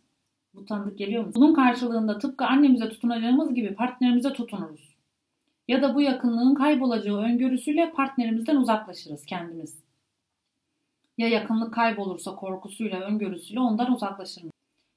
Bu 0.55 0.65
tanıdık 0.65 0.99
geliyor 0.99 1.25
mu? 1.25 1.33
Bunun 1.35 1.55
karşılığında 1.55 2.19
tıpkı 2.19 2.47
annemize 2.47 2.89
tutunacağımız 2.89 3.55
gibi 3.55 3.75
partnerimize 3.75 4.33
tutunuruz. 4.33 4.97
Ya 5.69 5.83
da 5.83 5.95
bu 5.95 6.01
yakınlığın 6.01 6.55
kaybolacağı 6.55 7.19
öngörüsüyle 7.19 7.93
partnerimizden 7.93 8.57
uzaklaşırız 8.57 9.25
kendimiz. 9.27 9.79
Ya 11.19 11.29
yakınlık 11.29 11.75
kaybolursa 11.75 12.35
korkusuyla, 12.35 13.01
öngörüsüyle 13.01 13.61
ondan 13.61 13.93
uzaklaşırız. 13.93 14.51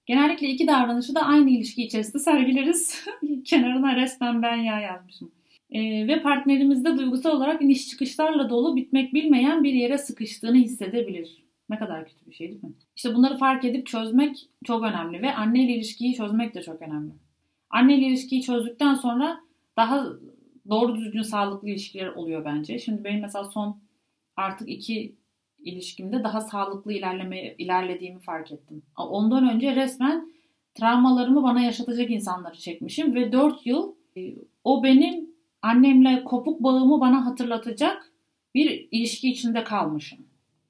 Genellikle 0.06 0.48
iki 0.48 0.68
davranışı 0.68 1.16
da 1.16 1.22
aynı 1.22 1.50
ilişki 1.50 1.84
içerisinde 1.84 2.20
sergileriz. 2.20 3.06
Kenarına 3.46 3.96
resmen 3.96 4.42
ben 4.42 4.56
ya 4.56 4.80
yazmışım. 4.80 5.32
Ee, 5.72 6.08
ve 6.08 6.22
partnerimizde 6.22 6.98
duygusal 6.98 7.32
olarak 7.32 7.62
iniş 7.62 7.88
çıkışlarla 7.88 8.50
dolu 8.50 8.76
bitmek 8.76 9.14
bilmeyen 9.14 9.64
bir 9.64 9.74
yere 9.74 9.98
sıkıştığını 9.98 10.58
hissedebilir. 10.58 11.44
Ne 11.70 11.80
kadar 11.80 12.06
kötü 12.06 12.30
bir 12.30 12.36
şey 12.36 12.50
değil 12.50 12.64
mi? 12.64 12.74
İşte 12.96 13.16
bunları 13.16 13.38
fark 13.38 13.66
edip 13.66 13.88
çözmek 13.88 14.50
çok 14.66 14.84
önemli 14.84 15.22
ve 15.22 15.34
anne 15.34 15.64
ile 15.66 15.74
ilişkiyi 15.74 16.14
çözmek 16.14 16.56
de 16.56 16.62
çok 16.62 16.82
önemli. 16.82 17.12
Anne 17.70 17.98
ile 17.98 18.06
ilişkiyi 18.06 18.42
çözdükten 18.42 18.96
sonra 18.96 19.40
daha 19.78 20.06
doğru 20.70 20.96
düzgün 20.96 21.22
sağlıklı 21.22 21.70
ilişkiler 21.70 22.08
oluyor 22.08 22.46
bence. 22.46 22.80
Şimdi 22.80 23.04
benim 23.04 23.22
mesela 23.22 23.44
son 23.44 23.82
artık 24.36 24.70
iki 24.70 25.16
ilişkimde 25.64 26.24
daha 26.24 26.42
sağlıklı 26.42 26.94
ilerleme 26.94 27.56
ilerlediğimi 27.58 28.20
fark 28.20 28.52
ettim. 28.52 28.84
Ondan 28.98 29.50
önce 29.50 29.76
resmen 29.76 30.32
travmalarımı 30.76 31.44
bana 31.44 31.62
yaşatacak 31.62 32.12
insanları 32.12 32.58
çekmişim 32.58 33.16
ve 33.16 33.32
4 33.32 33.66
yıl 33.66 33.94
e, 34.18 34.36
o 34.64 34.84
benim 34.84 35.30
annemle 35.62 36.24
kopuk 36.24 36.64
bağımı 36.64 37.02
bana 37.02 37.26
hatırlatacak 37.26 38.12
bir 38.56 38.88
ilişki 38.92 39.30
içinde 39.32 39.64
kalmışım. 39.64 40.20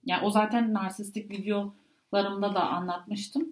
Yani 0.06 0.26
o 0.26 0.30
zaten 0.30 0.74
narsistik 0.74 1.32
videolarımda 1.32 2.56
da 2.56 2.70
anlatmıştım. 2.70 3.50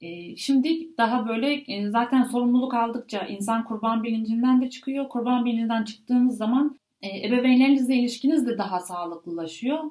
E, 0.00 0.36
şimdi 0.36 0.96
daha 0.98 1.28
böyle 1.28 1.52
e, 1.52 1.90
zaten 1.90 2.22
sorumluluk 2.22 2.74
aldıkça 2.74 3.20
insan 3.20 3.64
kurban 3.64 4.02
bilincinden 4.02 4.62
de 4.62 4.70
çıkıyor. 4.70 5.08
Kurban 5.08 5.44
bilincinden 5.44 5.84
çıktığınız 5.84 6.36
zaman 6.36 6.78
ebeveynlerinizle 7.02 7.94
ilişkiniz 7.94 8.46
de 8.46 8.58
daha 8.58 8.80
sağlıklılaşıyor. 8.80 9.84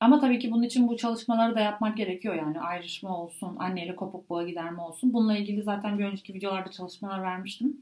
Ama 0.00 0.20
tabii 0.20 0.38
ki 0.38 0.50
bunun 0.50 0.62
için 0.62 0.88
bu 0.88 0.96
çalışmaları 0.96 1.54
da 1.54 1.60
yapmak 1.60 1.96
gerekiyor 1.96 2.34
yani 2.34 2.60
ayrışma 2.60 3.22
olsun, 3.22 3.56
anneyle 3.58 3.96
kopuk 3.96 4.30
bağı 4.30 4.46
giderme 4.46 4.82
olsun. 4.82 5.12
Bununla 5.12 5.36
ilgili 5.36 5.62
zaten 5.62 5.98
bir 5.98 6.04
önceki 6.04 6.34
videolarda 6.34 6.70
çalışmalar 6.70 7.22
vermiştim. 7.22 7.76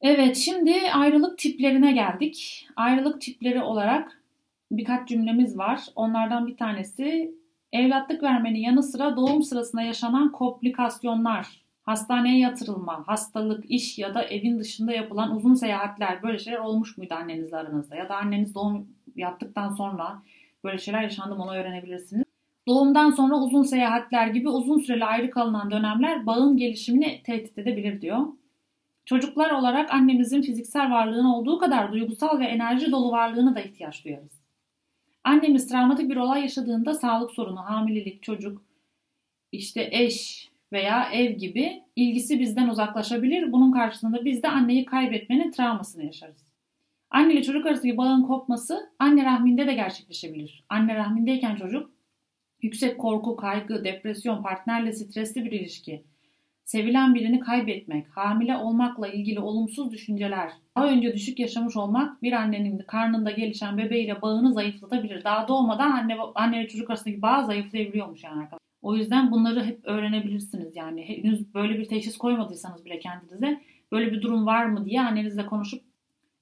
Evet 0.00 0.36
şimdi 0.36 0.74
ayrılık 0.92 1.38
tiplerine 1.38 1.92
geldik. 1.92 2.68
Ayrılık 2.76 3.20
tipleri 3.20 3.62
olarak 3.62 4.22
birkaç 4.70 5.08
cümlemiz 5.08 5.58
var. 5.58 5.80
Onlardan 5.96 6.46
bir 6.46 6.56
tanesi 6.56 7.34
evlatlık 7.72 8.22
vermenin 8.22 8.58
yanı 8.58 8.82
sıra 8.82 9.16
doğum 9.16 9.42
sırasında 9.42 9.82
yaşanan 9.82 10.32
komplikasyonlar, 10.32 11.62
hastaneye 11.82 12.38
yatırılma, 12.38 13.08
hastalık, 13.08 13.70
iş 13.70 13.98
ya 13.98 14.14
da 14.14 14.22
evin 14.22 14.58
dışında 14.58 14.92
yapılan 14.92 15.36
uzun 15.36 15.54
seyahatler 15.54 16.22
böyle 16.22 16.38
şeyler 16.38 16.58
olmuş 16.58 16.98
muydu 16.98 17.14
annenizle 17.14 17.56
aranızda? 17.56 17.96
Ya 17.96 18.08
da 18.08 18.16
anneniz 18.16 18.54
doğum 18.54 18.86
yaptıktan 19.16 19.72
sonra 19.72 20.22
böyle 20.64 20.78
şeyler 20.78 21.02
yaşandı 21.02 21.34
onu 21.34 21.54
öğrenebilirsiniz. 21.54 22.24
Doğumdan 22.68 23.10
sonra 23.10 23.36
uzun 23.36 23.62
seyahatler 23.62 24.26
gibi 24.26 24.48
uzun 24.48 24.78
süreli 24.78 25.04
ayrı 25.04 25.30
kalınan 25.30 25.70
dönemler 25.70 26.26
bağın 26.26 26.56
gelişimini 26.56 27.22
tehdit 27.24 27.58
edebilir 27.58 28.00
diyor. 28.00 28.26
Çocuklar 29.04 29.50
olarak 29.50 29.94
annemizin 29.94 30.42
fiziksel 30.42 30.90
varlığın 30.90 31.24
olduğu 31.24 31.58
kadar 31.58 31.92
duygusal 31.92 32.40
ve 32.40 32.44
enerji 32.44 32.92
dolu 32.92 33.12
varlığına 33.12 33.54
da 33.54 33.60
ihtiyaç 33.60 34.04
duyarız. 34.04 34.42
Annemiz 35.24 35.68
travmatik 35.68 36.10
bir 36.10 36.16
olay 36.16 36.40
yaşadığında 36.40 36.94
sağlık 36.94 37.30
sorunu, 37.30 37.60
hamilelik, 37.60 38.22
çocuk, 38.22 38.62
işte 39.52 39.88
eş 39.92 40.48
veya 40.72 41.10
ev 41.12 41.30
gibi 41.30 41.82
ilgisi 41.96 42.40
bizden 42.40 42.68
uzaklaşabilir. 42.68 43.52
Bunun 43.52 43.72
karşılığında 43.72 44.24
biz 44.24 44.42
de 44.42 44.48
anneyi 44.48 44.84
kaybetmenin 44.84 45.50
travmasını 45.50 46.04
yaşarız. 46.04 46.51
Anne 47.12 47.32
ile 47.32 47.42
çocuk 47.42 47.66
arasındaki 47.66 47.96
bağın 47.96 48.22
kopması 48.22 48.90
anne 48.98 49.24
rahminde 49.24 49.66
de 49.66 49.74
gerçekleşebilir. 49.74 50.64
Anne 50.68 50.94
rahmindeyken 50.94 51.56
çocuk 51.56 51.90
yüksek 52.62 52.98
korku, 52.98 53.36
kaygı, 53.36 53.84
depresyon, 53.84 54.42
partnerle 54.42 54.92
stresli 54.92 55.44
bir 55.44 55.52
ilişki, 55.52 56.04
sevilen 56.64 57.14
birini 57.14 57.40
kaybetmek, 57.40 58.06
hamile 58.08 58.56
olmakla 58.56 59.08
ilgili 59.08 59.40
olumsuz 59.40 59.90
düşünceler, 59.92 60.52
daha 60.76 60.86
önce 60.86 61.14
düşük 61.14 61.38
yaşamış 61.38 61.76
olmak 61.76 62.22
bir 62.22 62.32
annenin 62.32 62.78
karnında 62.78 63.30
gelişen 63.30 63.78
bebeğiyle 63.78 64.22
bağını 64.22 64.52
zayıflatabilir. 64.52 65.24
Daha 65.24 65.48
doğmadan 65.48 65.90
anne 65.90 66.16
anne 66.34 66.60
ile 66.60 66.68
çocuk 66.68 66.90
arasındaki 66.90 67.22
bağ 67.22 67.44
zayıflayabiliyormuş 67.44 68.24
yani 68.24 68.34
arkadaşlar. 68.34 68.58
O 68.82 68.96
yüzden 68.96 69.30
bunları 69.30 69.64
hep 69.64 69.80
öğrenebilirsiniz 69.84 70.76
yani. 70.76 71.08
Henüz 71.08 71.54
böyle 71.54 71.78
bir 71.78 71.84
teşhis 71.84 72.16
koymadıysanız 72.16 72.84
bile 72.84 72.98
kendinize 72.98 73.60
böyle 73.92 74.12
bir 74.12 74.22
durum 74.22 74.46
var 74.46 74.66
mı 74.66 74.84
diye 74.84 75.00
annenizle 75.00 75.46
konuşup 75.46 75.91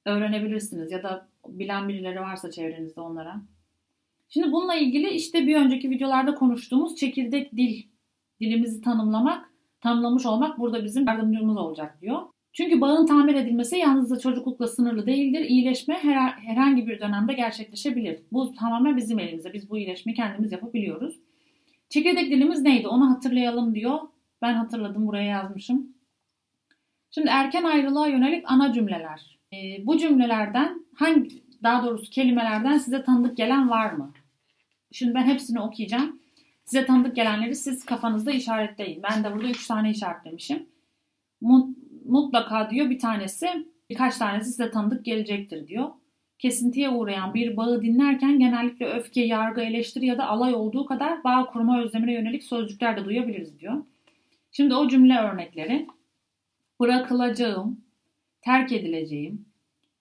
öğrenebilirsiniz 0.07 0.93
ya 0.93 1.03
da 1.03 1.29
bilen 1.49 1.89
birileri 1.89 2.21
varsa 2.21 2.51
çevrenizde 2.51 3.01
onlara. 3.01 3.43
Şimdi 4.29 4.53
bununla 4.53 4.75
ilgili 4.75 5.11
işte 5.11 5.47
bir 5.47 5.57
önceki 5.57 5.91
videolarda 5.91 6.35
konuştuğumuz 6.35 6.97
çekirdek 6.97 7.57
dil, 7.57 7.83
dilimizi 8.41 8.81
tanımlamak, 8.81 9.51
tanımlamış 9.81 10.27
olmak 10.27 10.59
burada 10.59 10.85
bizim 10.85 11.07
yardımcımız 11.07 11.57
olacak 11.57 11.99
diyor. 12.03 12.23
Çünkü 12.53 12.81
bağın 12.81 13.07
tamir 13.07 13.35
edilmesi 13.35 13.77
yalnızca 13.77 14.17
çocuklukla 14.17 14.69
sınırlı 14.69 15.07
değildir. 15.07 15.41
İyileşme 15.41 15.95
her, 15.95 16.31
herhangi 16.31 16.87
bir 16.87 17.01
dönemde 17.01 17.33
gerçekleşebilir. 17.33 18.21
Bu 18.33 18.55
tamamen 18.55 18.97
bizim 18.97 19.19
elimizde. 19.19 19.53
Biz 19.53 19.71
bu 19.71 19.79
iyileşmeyi 19.79 20.17
kendimiz 20.17 20.53
yapabiliyoruz. 20.53 21.21
Çekirdek 21.89 22.31
dilimiz 22.31 22.63
neydi? 22.63 22.89
Onu 22.89 23.11
hatırlayalım 23.11 23.75
diyor. 23.75 23.99
Ben 24.43 24.55
hatırladım 24.55 25.07
buraya 25.07 25.29
yazmışım. 25.29 25.89
Şimdi 27.11 27.29
erken 27.29 27.65
ayrılığa 27.65 28.07
yönelik 28.07 28.45
ana 28.47 28.73
cümleler. 28.73 29.40
E, 29.53 29.87
bu 29.87 29.99
cümlelerden 29.99 30.87
hangi 30.95 31.29
daha 31.63 31.87
doğrusu 31.87 32.11
kelimelerden 32.11 32.79
size 32.79 33.03
tanıdık 33.03 33.37
gelen 33.37 33.71
var 33.71 33.93
mı? 33.93 34.13
Şimdi 34.93 35.15
ben 35.15 35.25
hepsini 35.25 35.61
okuyacağım. 35.61 36.21
Size 36.65 36.87
tanıdık 36.87 37.17
gelenleri 37.17 37.55
siz 37.55 37.85
kafanızda 37.85 38.31
işaretleyin. 38.33 39.03
Ben 39.03 39.25
de 39.25 39.35
burada 39.35 39.49
3 39.49 39.67
tane 39.67 39.91
işaretlemişim. 39.91 40.67
Mutlaka 42.05 42.71
diyor 42.71 42.91
bir 42.91 42.99
tanesi, 42.99 43.49
birkaç 43.91 44.17
tanesi 44.17 44.51
size 44.51 44.71
tanıdık 44.71 45.05
gelecektir 45.05 45.67
diyor. 45.67 45.89
Kesintiye 46.39 46.91
uğrayan 46.91 47.35
bir 47.35 47.57
bağı 47.57 47.83
dinlerken 47.83 48.39
genellikle 48.39 48.87
öfke, 48.87 49.21
yargı, 49.21 49.61
eleştiri 49.61 50.07
ya 50.07 50.19
da 50.19 50.29
alay 50.29 50.55
olduğu 50.55 50.87
kadar 50.87 51.25
bağ 51.25 51.47
kurma 51.47 51.83
özlemine 51.83 52.13
yönelik 52.13 52.45
sözcükler 52.45 52.97
de 52.97 53.05
duyabiliriz 53.05 53.61
diyor. 53.61 53.85
Şimdi 54.53 54.75
o 54.75 54.89
cümle 54.89 55.19
örnekleri. 55.19 55.87
Bırakılacağım, 56.81 57.81
terk 58.41 58.73
edileceğim, 58.73 59.47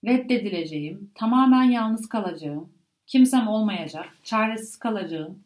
reddedileceğim, 0.05 1.11
tamamen 1.15 1.63
yalnız 1.63 2.09
kalacağım, 2.09 2.69
kimsem 3.07 3.47
olmayacak, 3.47 4.17
çaresiz 4.23 4.79
kalacağım, 4.79 5.43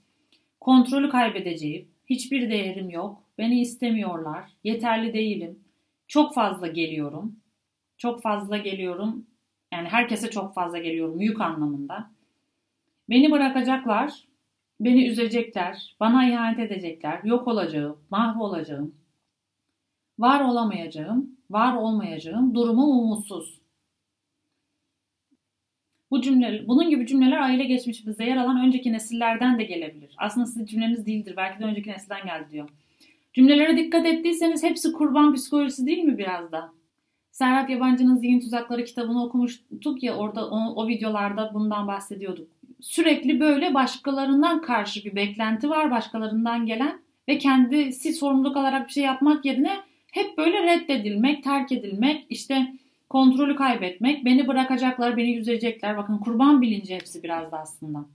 kontrolü 0.59 1.09
kaybedeceğim, 1.09 1.87
hiçbir 2.05 2.49
değerim 2.49 2.89
yok, 2.89 3.23
beni 3.37 3.61
istemiyorlar, 3.61 4.49
yeterli 4.63 5.13
değilim, 5.13 5.59
çok 6.07 6.33
fazla 6.33 6.67
geliyorum, 6.67 7.35
çok 7.97 8.21
fazla 8.21 8.57
geliyorum, 8.57 9.25
yani 9.73 9.87
herkese 9.87 10.29
çok 10.29 10.53
fazla 10.53 10.77
geliyorum 10.77 11.19
yük 11.21 11.41
anlamında. 11.41 12.11
Beni 13.09 13.31
bırakacaklar, 13.31 14.23
beni 14.79 15.07
üzecekler, 15.07 15.95
bana 15.99 16.29
ihanet 16.29 16.59
edecekler, 16.59 17.23
yok 17.23 17.47
olacağım, 17.47 17.97
mahvolacağım, 18.09 18.95
var 20.19 20.41
olamayacağım, 20.41 21.32
var 21.49 21.75
olmayacağım, 21.75 22.55
durumum 22.55 22.99
umutsuz. 22.99 23.59
Bu 26.11 26.21
cümle, 26.21 26.67
bunun 26.67 26.89
gibi 26.89 27.07
cümleler 27.07 27.37
aile 27.37 27.63
geçmişimizde 27.63 28.23
yer 28.23 28.37
alan 28.37 28.65
önceki 28.65 28.93
nesillerden 28.93 29.59
de 29.59 29.63
gelebilir. 29.63 30.15
Aslında 30.17 30.45
sizin 30.45 30.65
cümleniz 30.65 31.05
değildir. 31.05 31.33
Belki 31.37 31.59
de 31.59 31.63
önceki 31.63 31.89
nesilden 31.89 32.25
geldi 32.25 32.47
diyor. 32.51 32.69
Cümlelere 33.33 33.77
dikkat 33.77 34.05
ettiyseniz 34.05 34.63
hepsi 34.63 34.93
kurban 34.93 35.33
psikolojisi 35.33 35.85
değil 35.85 36.03
mi 36.03 36.17
biraz 36.17 36.51
da? 36.51 36.71
Serhat 37.31 37.69
Yabancı'nın 37.69 38.17
Zihin 38.17 38.39
Tuzakları 38.39 38.85
kitabını 38.85 39.23
okumuştuk 39.23 40.03
ya 40.03 40.15
orada 40.15 40.49
o, 40.49 40.57
o 40.75 40.87
videolarda 40.87 41.51
bundan 41.53 41.87
bahsediyorduk. 41.87 42.47
Sürekli 42.81 43.39
böyle 43.39 43.73
başkalarından 43.73 44.61
karşı 44.61 45.05
bir 45.05 45.15
beklenti 45.15 45.69
var, 45.69 45.91
başkalarından 45.91 46.65
gelen 46.65 46.99
ve 47.27 47.37
kendisi 47.37 48.13
sorumluluk 48.13 48.57
alarak 48.57 48.87
bir 48.87 48.93
şey 48.93 49.03
yapmak 49.03 49.45
yerine 49.45 49.79
hep 50.13 50.37
böyle 50.37 50.63
reddedilmek, 50.63 51.43
terk 51.43 51.71
edilmek, 51.71 52.25
işte 52.29 52.73
kontrolü 53.09 53.55
kaybetmek, 53.55 54.25
beni 54.25 54.47
bırakacaklar, 54.47 55.17
beni 55.17 55.37
üzecekler. 55.37 55.97
Bakın 55.97 56.17
kurban 56.17 56.61
bilinci 56.61 56.95
hepsi 56.95 57.23
biraz 57.23 57.51
da 57.51 57.59
aslında. 57.59 58.05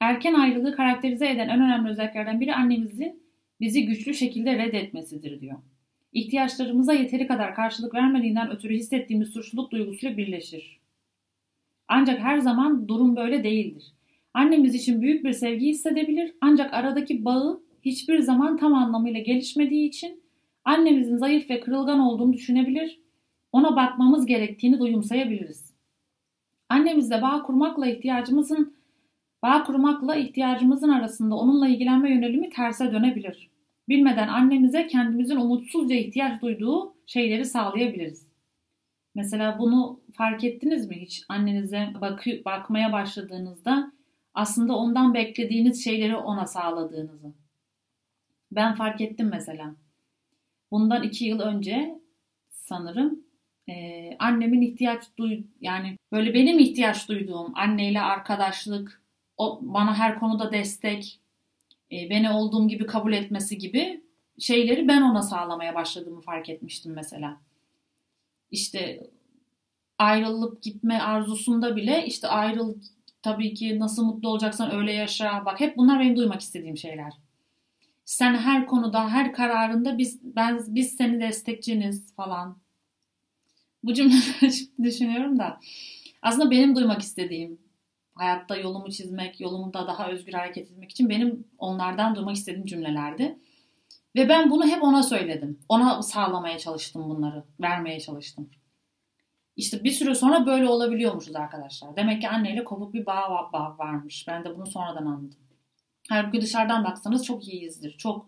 Erken 0.00 0.34
ayrılığı 0.34 0.76
karakterize 0.76 1.28
eden 1.28 1.48
en 1.48 1.60
önemli 1.60 1.90
özelliklerden 1.90 2.40
biri 2.40 2.54
annemizin 2.54 3.22
bizi 3.60 3.86
güçlü 3.86 4.14
şekilde 4.14 4.58
reddetmesidir 4.58 5.40
diyor. 5.40 5.58
İhtiyaçlarımıza 6.12 6.92
yeteri 6.92 7.26
kadar 7.26 7.54
karşılık 7.54 7.94
vermediğinden 7.94 8.50
ötürü 8.50 8.74
hissettiğimiz 8.74 9.28
suçluluk 9.28 9.70
duygusuyla 9.70 10.16
birleşir. 10.16 10.80
Ancak 11.88 12.20
her 12.20 12.38
zaman 12.38 12.88
durum 12.88 13.16
böyle 13.16 13.44
değildir. 13.44 13.84
Annemiz 14.34 14.74
için 14.74 15.02
büyük 15.02 15.24
bir 15.24 15.32
sevgi 15.32 15.66
hissedebilir 15.66 16.34
ancak 16.40 16.74
aradaki 16.74 17.24
bağı 17.24 17.62
hiçbir 17.82 18.18
zaman 18.18 18.56
tam 18.56 18.74
anlamıyla 18.74 19.20
gelişmediği 19.20 19.88
için 19.88 20.21
annemizin 20.64 21.16
zayıf 21.16 21.50
ve 21.50 21.60
kırılgan 21.60 22.00
olduğunu 22.00 22.32
düşünebilir, 22.32 23.00
ona 23.52 23.76
bakmamız 23.76 24.26
gerektiğini 24.26 24.78
duyumsayabiliriz. 24.78 25.72
Annemizle 26.68 27.22
bağ 27.22 27.42
kurmakla 27.42 27.86
ihtiyacımızın 27.86 28.76
bağ 29.42 29.64
kurmakla 29.64 30.16
ihtiyacımızın 30.16 30.88
arasında 30.88 31.34
onunla 31.34 31.68
ilgilenme 31.68 32.10
yönelimi 32.10 32.50
terse 32.50 32.92
dönebilir. 32.92 33.50
Bilmeden 33.88 34.28
annemize 34.28 34.86
kendimizin 34.86 35.36
umutsuzca 35.36 35.96
ihtiyaç 35.96 36.42
duyduğu 36.42 36.94
şeyleri 37.06 37.44
sağlayabiliriz. 37.44 38.26
Mesela 39.14 39.58
bunu 39.58 40.00
fark 40.12 40.44
ettiniz 40.44 40.88
mi 40.88 41.00
hiç? 41.00 41.24
Annenize 41.28 41.88
bak 42.00 42.24
bakmaya 42.44 42.92
başladığınızda 42.92 43.92
aslında 44.34 44.76
ondan 44.76 45.14
beklediğiniz 45.14 45.84
şeyleri 45.84 46.16
ona 46.16 46.46
sağladığınızı. 46.46 47.32
Ben 48.52 48.74
fark 48.74 49.00
ettim 49.00 49.28
mesela. 49.32 49.74
Bundan 50.72 51.02
iki 51.02 51.24
yıl 51.24 51.40
önce 51.40 52.00
sanırım 52.50 53.24
e, 53.68 54.16
annemin 54.18 54.60
ihtiyaç 54.60 55.04
duy 55.18 55.44
yani 55.60 55.98
böyle 56.12 56.34
benim 56.34 56.58
ihtiyaç 56.58 57.08
duyduğum 57.08 57.52
anneyle 57.54 58.00
arkadaşlık, 58.00 59.02
o 59.36 59.60
bana 59.62 59.94
her 59.98 60.18
konuda 60.18 60.52
destek, 60.52 61.20
e, 61.92 62.10
beni 62.10 62.30
olduğum 62.30 62.68
gibi 62.68 62.86
kabul 62.86 63.12
etmesi 63.12 63.58
gibi 63.58 64.02
şeyleri 64.38 64.88
ben 64.88 65.02
ona 65.02 65.22
sağlamaya 65.22 65.74
başladığımı 65.74 66.20
fark 66.20 66.48
etmiştim 66.48 66.92
mesela. 66.92 67.40
İşte 68.50 69.10
ayrılıp 69.98 70.62
gitme 70.62 70.98
arzusunda 70.98 71.76
bile 71.76 72.06
işte 72.06 72.28
ayrıl 72.28 72.74
tabii 73.22 73.54
ki 73.54 73.78
nasıl 73.78 74.04
mutlu 74.04 74.28
olacaksan 74.28 74.74
öyle 74.74 74.92
yaşa. 74.92 75.42
Bak 75.46 75.60
hep 75.60 75.76
bunlar 75.76 76.00
benim 76.00 76.16
duymak 76.16 76.40
istediğim 76.40 76.76
şeyler. 76.76 77.12
Sen 78.04 78.34
her 78.34 78.66
konuda, 78.66 79.08
her 79.08 79.32
kararında 79.32 79.98
biz 79.98 80.20
ben 80.22 80.60
biz 80.68 80.96
seni 80.96 81.20
destekçiniz 81.20 82.14
falan. 82.14 82.58
Bu 83.82 83.94
cümleleri 83.94 84.52
düşünüyorum 84.82 85.38
da 85.38 85.60
aslında 86.22 86.50
benim 86.50 86.76
duymak 86.76 87.02
istediğim 87.02 87.58
hayatta 88.14 88.56
yolumu 88.56 88.90
çizmek, 88.90 89.40
yolumu 89.40 89.74
da 89.74 89.86
daha 89.86 90.08
özgür 90.10 90.32
hareket 90.32 90.70
etmek 90.70 90.90
için 90.90 91.08
benim 91.08 91.44
onlardan 91.58 92.16
duymak 92.16 92.36
istediğim 92.36 92.66
cümlelerdi. 92.66 93.38
Ve 94.16 94.28
ben 94.28 94.50
bunu 94.50 94.66
hep 94.66 94.82
ona 94.82 95.02
söyledim. 95.02 95.58
Ona 95.68 96.02
sağlamaya 96.02 96.58
çalıştım 96.58 97.08
bunları, 97.08 97.44
vermeye 97.60 98.00
çalıştım. 98.00 98.50
İşte 99.56 99.84
bir 99.84 99.90
süre 99.90 100.14
sonra 100.14 100.46
böyle 100.46 100.68
olabiliyormuşuz 100.68 101.36
arkadaşlar. 101.36 101.96
Demek 101.96 102.20
ki 102.20 102.28
anneyle 102.28 102.64
kopuk 102.64 102.94
bir 102.94 103.06
bağ, 103.06 103.50
bağ 103.52 103.78
varmış. 103.78 104.24
Ben 104.28 104.44
de 104.44 104.56
bunu 104.56 104.66
sonradan 104.66 105.06
anladım. 105.06 105.41
Halbuki 106.08 106.40
dışarıdan 106.40 106.84
baksanız 106.84 107.24
çok 107.24 107.48
iyiyizdir. 107.48 107.98
Çok 107.98 108.26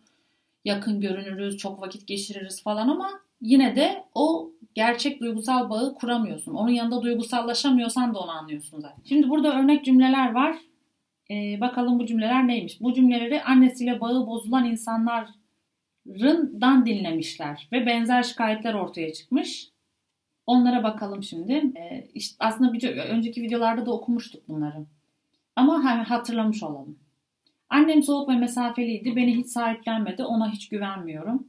yakın 0.64 1.00
görünürüz, 1.00 1.56
çok 1.56 1.82
vakit 1.82 2.06
geçiririz 2.06 2.62
falan 2.62 2.88
ama 2.88 3.10
yine 3.40 3.76
de 3.76 4.04
o 4.14 4.50
gerçek 4.74 5.20
duygusal 5.20 5.70
bağı 5.70 5.94
kuramıyorsun. 5.94 6.54
Onun 6.54 6.70
yanında 6.70 7.02
duygusallaşamıyorsan 7.02 8.14
da 8.14 8.18
onu 8.18 8.30
anlıyorsun 8.30 8.80
zaten. 8.80 9.02
Şimdi 9.04 9.28
burada 9.28 9.58
örnek 9.58 9.84
cümleler 9.84 10.32
var. 10.32 10.56
Ee, 11.30 11.60
bakalım 11.60 11.98
bu 11.98 12.06
cümleler 12.06 12.48
neymiş? 12.48 12.80
Bu 12.80 12.94
cümleleri 12.94 13.42
annesiyle 13.42 14.00
bağı 14.00 14.26
bozulan 14.26 14.64
insanlardan 14.64 16.86
dinlemişler 16.86 17.68
ve 17.72 17.86
benzer 17.86 18.22
şikayetler 18.22 18.74
ortaya 18.74 19.12
çıkmış. 19.12 19.68
Onlara 20.46 20.82
bakalım 20.82 21.22
şimdi. 21.22 21.52
Ee, 21.52 22.08
işte 22.14 22.36
aslında 22.38 22.72
bir, 22.72 22.96
önceki 22.96 23.42
videolarda 23.42 23.86
da 23.86 23.92
okumuştuk 23.92 24.48
bunları. 24.48 24.86
Ama 25.56 25.84
hatırlamış 26.10 26.62
olalım. 26.62 27.03
Annem 27.68 28.02
soğuk 28.02 28.28
ve 28.28 28.36
mesafeliydi. 28.36 29.16
Beni 29.16 29.36
hiç 29.36 29.46
sahiplenmedi. 29.46 30.24
Ona 30.24 30.52
hiç 30.52 30.68
güvenmiyorum. 30.68 31.48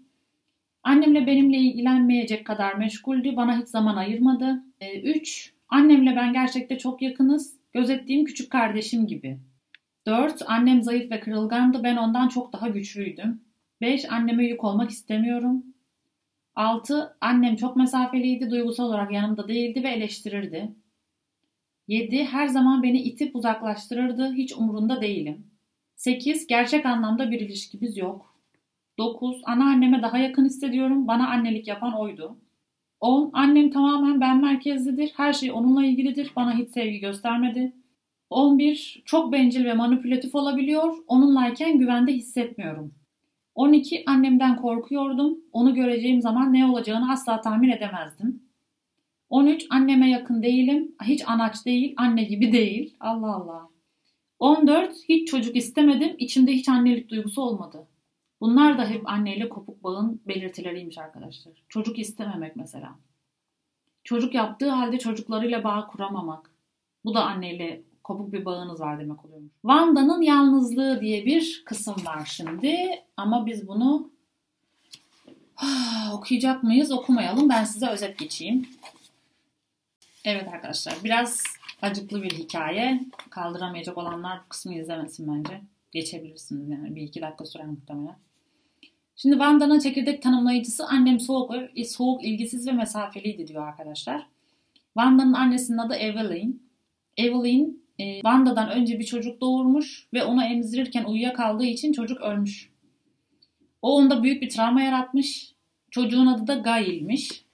Annemle 0.84 1.28
benimle 1.28 1.58
ilgilenmeyecek 1.58 2.46
kadar 2.46 2.74
meşguldü. 2.74 3.36
Bana 3.36 3.60
hiç 3.60 3.68
zaman 3.68 3.96
ayırmadı. 3.96 4.64
3. 5.04 5.48
E, 5.48 5.52
annemle 5.70 6.16
ben 6.16 6.34
gerçekte 6.34 6.78
çok 6.78 7.02
yakınız. 7.02 7.58
Gözettiğim 7.74 8.26
küçük 8.26 8.52
kardeşim 8.52 9.08
gibi. 9.08 9.40
4. 10.06 10.42
Annem 10.48 10.82
zayıf 10.82 11.12
ve 11.12 11.20
kırılgandı. 11.20 11.84
Ben 11.84 11.96
ondan 11.98 12.28
çok 12.28 12.54
daha 12.54 12.68
güçlüydüm. 12.68 13.42
5. 13.82 14.12
Anneme 14.12 14.46
yük 14.46 14.64
olmak 14.64 14.90
istemiyorum. 14.90 15.66
6. 16.56 17.18
Annem 17.22 17.56
çok 17.56 17.76
mesafeliydi. 17.76 18.50
Duygusal 18.50 18.86
olarak 18.86 19.12
yanımda 19.12 19.48
değildi 19.48 19.84
ve 19.84 19.90
eleştirirdi. 19.90 20.76
7. 21.88 22.24
Her 22.24 22.48
zaman 22.48 22.84
beni 22.84 23.02
itip 23.02 23.36
uzaklaştırırdı. 23.36 24.34
Hiç 24.34 24.54
umurunda 24.54 25.02
değilim. 25.02 25.52
8. 25.96 26.48
Gerçek 26.48 26.86
anlamda 26.86 27.32
bir 27.32 27.40
ilişkimiz 27.40 27.98
yok. 27.98 28.36
9. 28.98 29.42
Anneanneme 29.46 30.02
daha 30.02 30.18
yakın 30.18 30.46
hissediyorum. 30.46 31.08
Bana 31.08 31.30
annelik 31.30 31.68
yapan 31.68 31.94
oydu. 32.00 32.38
10. 33.00 33.30
Annem 33.34 33.70
tamamen 33.70 34.22
ben 34.22 34.42
merkezlidir. 34.42 35.14
Her 35.18 35.34
şey 35.34 35.52
onunla 35.52 35.86
ilgilidir. 35.86 36.32
Bana 36.36 36.58
hiç 36.58 36.70
sevgi 36.70 37.00
göstermedi. 37.00 37.74
11. 38.30 39.04
Çok 39.06 39.32
bencil 39.34 39.66
ve 39.66 39.74
manipülatif 39.74 40.36
olabiliyor. 40.36 40.98
Onunlayken 41.08 41.80
güvende 41.80 42.14
hissetmiyorum. 42.14 42.94
12. 43.56 44.04
Annemden 44.08 44.56
korkuyordum. 44.56 45.38
Onu 45.52 45.76
göreceğim 45.76 46.22
zaman 46.22 46.54
ne 46.54 46.66
olacağını 46.66 47.12
asla 47.12 47.42
tahmin 47.42 47.70
edemezdim. 47.70 48.44
13. 49.30 49.66
Anneme 49.70 50.10
yakın 50.10 50.44
değilim. 50.44 50.96
Hiç 51.04 51.28
anaç 51.28 51.66
değil, 51.66 51.94
anne 51.98 52.24
gibi 52.24 52.52
değil. 52.52 52.96
Allah 53.00 53.36
Allah. 53.36 53.75
14. 54.46 54.96
Hiç 55.10 55.30
çocuk 55.30 55.56
istemedim. 55.56 56.16
İçimde 56.18 56.52
hiç 56.52 56.70
annelik 56.70 57.10
duygusu 57.10 57.42
olmadı. 57.42 57.88
Bunlar 58.42 58.78
da 58.78 58.90
hep 58.90 59.10
anneyle 59.10 59.50
kopuk 59.50 59.84
bağın 59.84 60.22
belirtileriymiş 60.28 60.98
arkadaşlar. 60.98 61.54
Çocuk 61.70 62.00
istememek 62.00 62.56
mesela. 62.56 62.96
Çocuk 64.04 64.34
yaptığı 64.34 64.70
halde 64.70 65.00
çocuklarıyla 65.00 65.64
bağ 65.64 65.88
kuramamak. 65.88 66.52
Bu 67.06 67.14
da 67.14 67.26
anneyle 67.26 67.82
kopuk 68.04 68.34
bir 68.34 68.46
bağınız 68.46 68.80
var 68.80 69.00
demek 69.00 69.26
oluyormuş. 69.26 69.52
Vanda'nın 69.64 70.22
yalnızlığı 70.22 71.02
diye 71.02 71.26
bir 71.26 71.64
kısım 71.66 71.96
var 72.06 72.26
şimdi. 72.26 72.76
Ama 73.18 73.46
biz 73.46 73.68
bunu 73.68 74.10
okuyacak 76.14 76.64
mıyız? 76.64 76.92
Okumayalım. 76.92 77.50
Ben 77.50 77.64
size 77.64 77.88
özet 77.88 78.18
geçeyim. 78.18 78.68
Evet 80.26 80.48
arkadaşlar 80.54 80.96
biraz 81.04 81.44
acıklı 81.86 82.24
bir 82.24 82.32
hikaye. 82.32 83.06
Kaldıramayacak 83.30 83.98
olanlar 83.98 84.40
bu 84.46 84.50
kısmı 84.50 84.76
izlemesin 84.76 85.28
bence. 85.28 85.62
Geçebilirsiniz 85.92 86.70
yani. 86.70 86.96
Bir 86.96 87.02
iki 87.02 87.22
dakika 87.22 87.46
sürer 87.46 87.66
muhtemelen. 87.66 88.16
Şimdi 89.16 89.34
Wanda'nın 89.34 89.80
çekirdek 89.80 90.22
tanımlayıcısı 90.22 90.86
annem 90.86 91.20
soğuk, 91.20 91.52
soğuk, 91.88 92.26
ilgisiz 92.26 92.68
ve 92.68 92.72
mesafeliydi 92.72 93.48
diyor 93.48 93.68
arkadaşlar. 93.68 94.28
Wanda'nın 94.94 95.34
annesinin 95.34 95.78
adı 95.78 95.96
Evelyn. 95.96 96.62
Evelyn 97.18 97.84
e, 98.00 98.16
Wanda'dan 98.16 98.70
önce 98.70 99.00
bir 99.00 99.04
çocuk 99.04 99.42
doğurmuş 99.42 100.08
ve 100.14 100.24
onu 100.24 100.44
emzirirken 100.44 101.04
uyuyakaldığı 101.04 101.66
için 101.66 101.94
çocuk 101.94 102.22
ölmüş. 102.22 102.70
O 103.82 103.96
onda 103.96 104.24
büyük 104.24 104.42
bir 104.42 104.50
travma 104.50 104.82
yaratmış. 104.82 105.54
Çocuğun 105.92 106.28
adı 106.28 106.48
da 106.48 106.56
Gail'miş. 106.56 107.45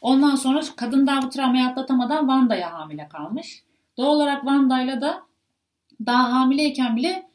Ondan 0.00 0.34
sonra 0.34 0.60
kadın 0.76 1.06
daha 1.06 1.22
bu 1.22 1.30
travmayı 1.30 1.66
atlatamadan 1.66 2.18
Wanda'ya 2.18 2.72
hamile 2.72 3.08
kalmış. 3.08 3.62
Doğal 3.96 4.16
olarak 4.16 4.40
Wanda'yla 4.40 5.00
da 5.00 5.22
daha 6.06 6.32
hamileyken 6.32 6.96
bile 6.96 7.30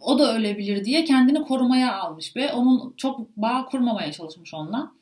o 0.00 0.18
da 0.18 0.34
ölebilir 0.34 0.84
diye 0.84 1.04
kendini 1.04 1.42
korumaya 1.42 1.96
almış 1.96 2.36
ve 2.36 2.52
onun 2.52 2.94
çok 2.96 3.36
bağ 3.36 3.64
kurmamaya 3.64 4.12
çalışmış 4.12 4.54
onunla. 4.54 4.92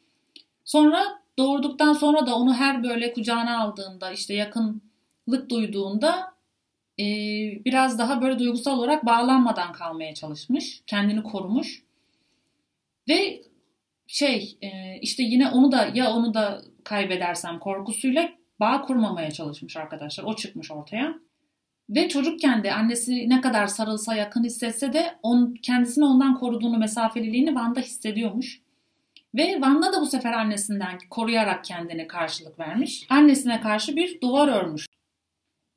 Sonra 0.64 1.04
doğurduktan 1.38 1.92
sonra 1.92 2.26
da 2.26 2.36
onu 2.36 2.54
her 2.54 2.82
böyle 2.84 3.12
kucağına 3.12 3.60
aldığında 3.60 4.10
işte 4.10 4.34
yakınlık 4.34 5.50
duyduğunda 5.50 6.34
e, 6.98 7.04
biraz 7.64 7.98
daha 7.98 8.22
böyle 8.22 8.38
duygusal 8.38 8.78
olarak 8.78 9.06
bağlanmadan 9.06 9.72
kalmaya 9.72 10.14
çalışmış. 10.14 10.82
Kendini 10.86 11.22
korumuş. 11.22 11.82
Ve 13.08 13.42
şey 14.06 14.58
e, 14.62 14.98
işte 15.00 15.22
yine 15.22 15.48
onu 15.48 15.72
da 15.72 15.90
ya 15.94 16.12
onu 16.12 16.34
da 16.34 16.62
kaybedersem 16.84 17.58
korkusuyla 17.58 18.30
bağ 18.60 18.82
kurmamaya 18.82 19.30
çalışmış 19.30 19.76
arkadaşlar. 19.76 20.24
O 20.24 20.36
çıkmış 20.36 20.70
ortaya. 20.70 21.14
Ve 21.90 22.08
çocukken 22.08 22.64
de 22.64 22.72
annesi 22.72 23.28
ne 23.28 23.40
kadar 23.40 23.66
sarılsa 23.66 24.14
yakın 24.14 24.44
hissetse 24.44 24.92
de 24.92 25.14
on, 25.22 25.54
kendisini 25.62 26.04
ondan 26.04 26.34
koruduğunu 26.38 26.78
mesafeliliğini 26.78 27.54
Van'da 27.54 27.80
hissediyormuş. 27.80 28.60
Ve 29.34 29.60
Van'da 29.60 29.92
da 29.92 30.00
bu 30.00 30.06
sefer 30.06 30.32
annesinden 30.32 30.98
koruyarak 31.10 31.64
kendine 31.64 32.06
karşılık 32.06 32.58
vermiş. 32.58 33.06
Annesine 33.10 33.60
karşı 33.60 33.96
bir 33.96 34.20
duvar 34.20 34.48
örmüş. 34.48 34.86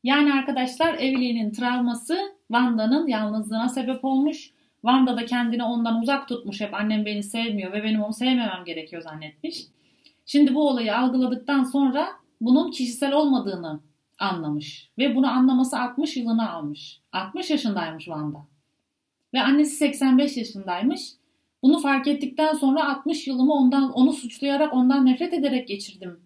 Yani 0.04 0.34
arkadaşlar 0.34 0.94
evliliğinin 0.94 1.52
travması 1.52 2.18
Vanda'nın 2.50 3.08
yalnızlığına 3.08 3.70
sebep 3.70 4.06
olmuş. 4.06 4.52
Vanda 4.84 5.18
da 5.18 5.26
kendini 5.26 5.64
ondan 5.64 6.02
uzak 6.02 6.28
tutmuş. 6.28 6.62
Hep 6.62 6.74
annem 6.74 7.06
beni 7.06 7.24
sevmiyor 7.24 7.74
ve 7.74 7.84
benim 7.84 8.04
onu 8.04 8.14
sevmemem 8.14 8.66
gerekiyor 8.66 9.02
zannetmiş. 9.02 9.58
Şimdi 10.28 10.56
bu 10.56 10.68
olayı 10.68 10.98
algıladıktan 10.98 11.64
sonra 11.64 12.08
bunun 12.42 12.72
kişisel 12.72 13.14
olmadığını 13.14 13.80
anlamış. 14.20 14.92
Ve 14.98 15.16
bunu 15.16 15.28
anlaması 15.28 15.80
60 15.80 16.18
yılını 16.18 16.52
almış. 16.52 17.00
60 17.12 17.50
yaşındaymış 17.50 18.10
Vanda. 18.10 18.46
Ve 19.34 19.42
annesi 19.42 19.76
85 19.76 20.38
yaşındaymış. 20.38 21.02
Bunu 21.64 21.80
fark 21.80 22.08
ettikten 22.08 22.54
sonra 22.54 22.90
60 22.90 23.28
yılımı 23.28 23.54
ondan 23.54 23.92
onu 23.92 24.14
suçlayarak 24.14 24.74
ondan 24.74 25.06
nefret 25.06 25.34
ederek 25.34 25.68
geçirdim 25.68 26.20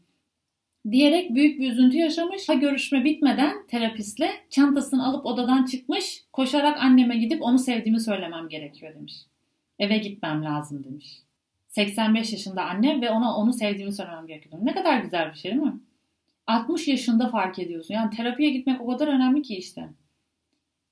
diyerek 0.91 1.35
büyük 1.35 1.59
bir 1.59 1.71
üzüntü 1.71 1.97
yaşamış. 1.97 2.49
Ha 2.49 2.53
görüşme 2.53 3.03
bitmeden 3.03 3.67
terapistle 3.67 4.31
çantasını 4.49 5.05
alıp 5.07 5.25
odadan 5.25 5.65
çıkmış. 5.65 6.23
Koşarak 6.33 6.83
anneme 6.83 7.17
gidip 7.17 7.41
onu 7.41 7.59
sevdiğimi 7.59 7.99
söylemem 7.99 8.49
gerekiyor 8.49 8.95
demiş. 8.95 9.15
Eve 9.79 9.97
gitmem 9.97 10.43
lazım 10.43 10.83
demiş. 10.83 11.21
85 11.71 12.31
yaşında 12.31 12.63
anne 12.65 13.01
ve 13.01 13.09
ona 13.09 13.37
onu 13.37 13.53
sevdiğimi 13.53 13.93
söylemem 13.93 14.27
gerekiyor. 14.27 14.57
Ne 14.61 14.73
kadar 14.73 14.97
güzel 14.97 15.31
bir 15.33 15.37
şey 15.37 15.51
değil 15.51 15.63
mi? 15.63 15.79
60 16.47 16.87
yaşında 16.87 17.29
fark 17.29 17.59
ediyorsun. 17.59 17.93
Yani 17.93 18.15
terapiye 18.15 18.49
gitmek 18.49 18.81
o 18.81 18.87
kadar 18.87 19.07
önemli 19.07 19.41
ki 19.41 19.57
işte. 19.57 19.89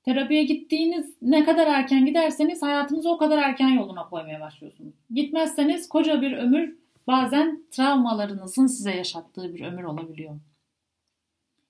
Terapiye 0.06 0.44
gittiğiniz 0.44 1.16
ne 1.22 1.44
kadar 1.46 1.68
erken 1.68 2.06
giderseniz 2.06 2.62
hayatınızı 2.62 3.10
o 3.10 3.18
kadar 3.18 3.38
erken 3.38 3.70
yoluna 3.70 4.10
koymaya 4.10 4.40
başlıyorsunuz. 4.40 4.94
Gitmezseniz 5.14 5.90
koca 5.90 6.22
bir 6.22 6.32
ömür 6.32 6.78
bazen 7.08 7.64
travmalarınızın 7.72 8.68
size 8.68 8.96
yaşattığı 8.96 9.56
bir 9.56 9.66
ömür 9.66 9.84
olabiliyor. 9.84 10.40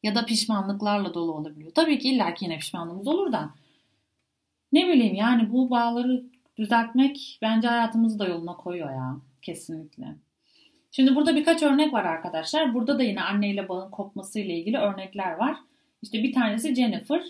Ya 0.03 0.15
da 0.15 0.25
pişmanlıklarla 0.25 1.13
dolu 1.13 1.33
olabiliyor. 1.33 1.71
Tabii 1.75 1.99
ki 1.99 2.09
illaki 2.09 2.45
yine 2.45 2.57
pişmanlığımız 2.57 3.07
olur 3.07 3.31
da 3.31 3.49
ne 4.71 4.87
bileyim 4.87 5.15
yani 5.15 5.51
bu 5.51 5.69
bağları 5.69 6.23
düzeltmek 6.59 7.39
bence 7.41 7.67
hayatımızı 7.67 8.19
da 8.19 8.27
yoluna 8.27 8.57
koyuyor 8.57 8.89
ya 8.89 9.17
kesinlikle. 9.41 10.05
Şimdi 10.91 11.15
burada 11.15 11.35
birkaç 11.35 11.63
örnek 11.63 11.93
var 11.93 12.05
arkadaşlar. 12.05 12.73
Burada 12.73 12.99
da 12.99 13.03
yine 13.03 13.21
anneyle 13.21 13.69
bağın 13.69 13.91
kopması 13.91 14.39
ile 14.39 14.53
ilgili 14.53 14.77
örnekler 14.77 15.31
var. 15.31 15.57
İşte 16.01 16.23
bir 16.23 16.33
tanesi 16.33 16.75
Jennifer. 16.75 17.21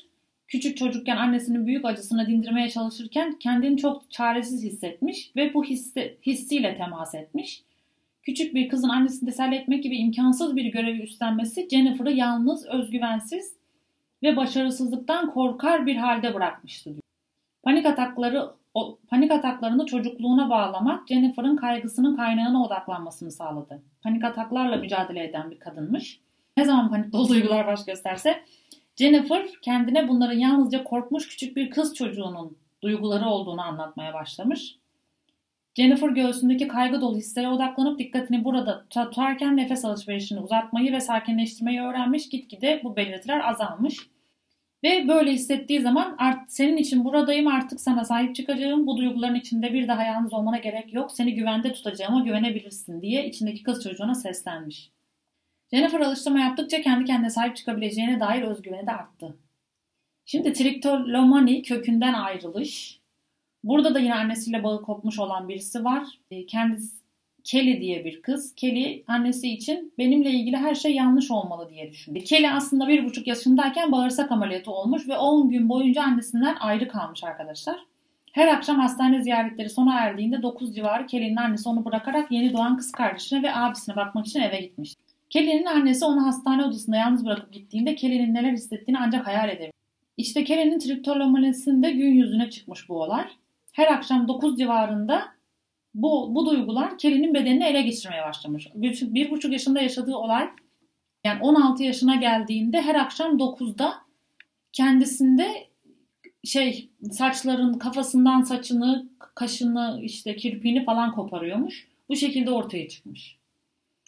Küçük 0.47 0.77
çocukken 0.77 1.17
annesinin 1.17 1.67
büyük 1.67 1.85
acısını 1.85 2.27
dindirmeye 2.27 2.69
çalışırken 2.69 3.39
kendini 3.39 3.77
çok 3.77 4.11
çaresiz 4.11 4.63
hissetmiş 4.63 5.31
ve 5.35 5.53
bu 5.53 5.63
hisse, 5.63 6.17
hissiyle 6.25 6.75
temas 6.75 7.15
etmiş. 7.15 7.63
Küçük 8.23 8.55
bir 8.55 8.69
kızın 8.69 8.89
annesini 8.89 9.29
teselli 9.29 9.55
etmek 9.55 9.83
gibi 9.83 9.97
imkansız 9.97 10.55
bir 10.55 10.65
görevi 10.65 11.01
üstlenmesi 11.01 11.67
Jennifer'ı 11.71 12.11
yalnız, 12.11 12.65
özgüvensiz 12.65 13.53
ve 14.23 14.35
başarısızlıktan 14.37 15.29
korkar 15.29 15.85
bir 15.85 15.95
halde 15.95 16.33
bırakmıştı. 16.33 16.95
Panik 17.63 17.85
atakları 17.85 18.58
o, 18.73 18.99
panik 19.09 19.31
ataklarını 19.31 19.85
çocukluğuna 19.85 20.49
bağlamak 20.49 21.07
Jennifer'ın 21.07 21.55
kaygısının 21.55 22.15
kaynağına 22.15 22.63
odaklanmasını 22.63 23.31
sağladı. 23.31 23.83
Panik 24.03 24.23
ataklarla 24.23 24.75
mücadele 24.75 25.23
eden 25.23 25.51
bir 25.51 25.59
kadınmış. 25.59 26.19
Ne 26.57 26.65
zaman 26.65 26.89
panik 26.89 27.13
dolu 27.13 27.29
duygular 27.29 27.67
baş 27.67 27.85
gösterse 27.85 28.43
Jennifer 28.95 29.47
kendine 29.61 30.07
bunların 30.07 30.39
yalnızca 30.39 30.83
korkmuş 30.83 31.27
küçük 31.27 31.57
bir 31.57 31.69
kız 31.69 31.95
çocuğunun 31.95 32.57
duyguları 32.81 33.25
olduğunu 33.25 33.61
anlatmaya 33.61 34.13
başlamış. 34.13 34.75
Jennifer 35.75 36.09
göğsündeki 36.09 36.67
kaygı 36.67 37.01
dolu 37.01 37.17
hislere 37.17 37.49
odaklanıp 37.49 37.99
dikkatini 37.99 38.43
burada 38.43 38.85
tutarken 38.89 39.57
nefes 39.57 39.85
alışverişini 39.85 40.39
uzatmayı 40.39 40.91
ve 40.91 40.99
sakinleştirmeyi 40.99 41.81
öğrenmiş. 41.81 42.29
Gitgide 42.29 42.81
bu 42.83 42.95
belirtiler 42.95 43.49
azalmış. 43.49 44.09
Ve 44.83 45.07
böyle 45.07 45.31
hissettiği 45.31 45.81
zaman 45.81 46.15
art, 46.17 46.51
senin 46.51 46.77
için 46.77 47.05
buradayım 47.05 47.47
artık 47.47 47.81
sana 47.81 48.05
sahip 48.05 48.35
çıkacağım. 48.35 48.87
Bu 48.87 48.97
duyguların 48.97 49.35
içinde 49.35 49.73
bir 49.73 49.87
daha 49.87 50.03
yalnız 50.03 50.33
olmana 50.33 50.57
gerek 50.57 50.93
yok. 50.93 51.11
Seni 51.11 51.35
güvende 51.35 51.73
tutacağıma 51.73 52.21
güvenebilirsin 52.21 53.01
diye 53.01 53.27
içindeki 53.27 53.63
kız 53.63 53.83
çocuğuna 53.83 54.15
seslenmiş. 54.15 54.91
Jennifer 55.73 55.99
alıştırma 55.99 56.39
yaptıkça 56.39 56.81
kendi 56.81 57.05
kendine 57.05 57.29
sahip 57.29 57.55
çıkabileceğine 57.55 58.19
dair 58.19 58.41
özgüveni 58.41 58.87
de 58.87 58.91
arttı. 58.91 59.37
Şimdi 60.25 60.53
triktolomani 60.53 61.61
kökünden 61.61 62.13
ayrılış. 62.13 62.99
Burada 63.63 63.93
da 63.93 63.99
yine 63.99 64.15
annesiyle 64.15 64.63
bağı 64.63 64.81
kopmuş 64.81 65.19
olan 65.19 65.49
birisi 65.49 65.83
var. 65.83 66.07
E, 66.31 66.45
kendisi 66.45 66.95
Kelly 67.43 67.81
diye 67.81 68.05
bir 68.05 68.21
kız. 68.21 68.55
Kelly 68.55 69.03
annesi 69.07 69.49
için 69.49 69.93
benimle 69.97 70.29
ilgili 70.29 70.57
her 70.57 70.75
şey 70.75 70.95
yanlış 70.95 71.31
olmalı 71.31 71.69
diye 71.69 71.91
düşündü. 71.91 72.19
Kelly 72.19 72.49
aslında 72.49 72.87
bir 72.87 73.05
buçuk 73.05 73.27
yaşındayken 73.27 73.91
bağırsak 73.91 74.31
ameliyatı 74.31 74.71
olmuş 74.71 75.07
ve 75.07 75.17
10 75.17 75.49
gün 75.49 75.69
boyunca 75.69 76.03
annesinden 76.03 76.55
ayrı 76.59 76.87
kalmış 76.87 77.23
arkadaşlar. 77.23 77.79
Her 78.31 78.47
akşam 78.47 78.79
hastane 78.79 79.21
ziyaretleri 79.21 79.69
sona 79.69 79.99
erdiğinde 79.99 80.41
9 80.41 80.75
civarı 80.75 81.05
Kelly'nin 81.05 81.35
annesi 81.35 81.69
onu 81.69 81.85
bırakarak 81.85 82.31
yeni 82.31 82.53
doğan 82.53 82.77
kız 82.77 82.91
kardeşine 82.91 83.43
ve 83.43 83.55
abisine 83.55 83.95
bakmak 83.95 84.27
için 84.27 84.39
eve 84.39 84.61
gitmiş. 84.61 84.95
Kelly'nin 85.29 85.65
annesi 85.65 86.05
onu 86.05 86.25
hastane 86.25 86.65
odasında 86.65 86.95
yalnız 86.95 87.25
bırakıp 87.25 87.53
gittiğinde 87.53 87.95
Kelly'nin 87.95 88.33
neler 88.33 88.51
hissettiğini 88.51 88.99
ancak 88.99 89.27
hayal 89.27 89.49
edebilir. 89.49 89.73
İşte 90.17 90.43
Kelly'nin 90.43 90.79
triptolomanesinde 90.79 91.91
gün 91.91 92.11
yüzüne 92.11 92.49
çıkmış 92.49 92.89
bu 92.89 93.01
olay. 93.01 93.25
Her 93.71 93.87
akşam 93.87 94.27
9 94.27 94.57
civarında 94.57 95.21
bu, 96.01 96.35
bu 96.35 96.45
duygular 96.45 96.97
Kelly'nin 96.97 97.33
bedenini 97.33 97.63
ele 97.63 97.81
geçirmeye 97.81 98.23
başlamış. 98.23 98.67
Bir, 98.75 99.13
bir 99.13 99.31
buçuk 99.31 99.51
yaşında 99.51 99.81
yaşadığı 99.81 100.15
olay 100.15 100.49
yani 101.23 101.41
16 101.41 101.83
yaşına 101.83 102.15
geldiğinde 102.15 102.81
her 102.81 102.95
akşam 102.95 103.37
9'da 103.37 103.93
kendisinde 104.73 105.69
şey 106.43 106.89
saçların 107.11 107.73
kafasından 107.73 108.41
saçını, 108.41 109.09
kaşını, 109.35 109.99
işte 110.03 110.35
kirpiğini 110.35 110.83
falan 110.83 111.15
koparıyormuş. 111.15 111.87
Bu 112.09 112.15
şekilde 112.15 112.51
ortaya 112.51 112.87
çıkmış. 112.87 113.37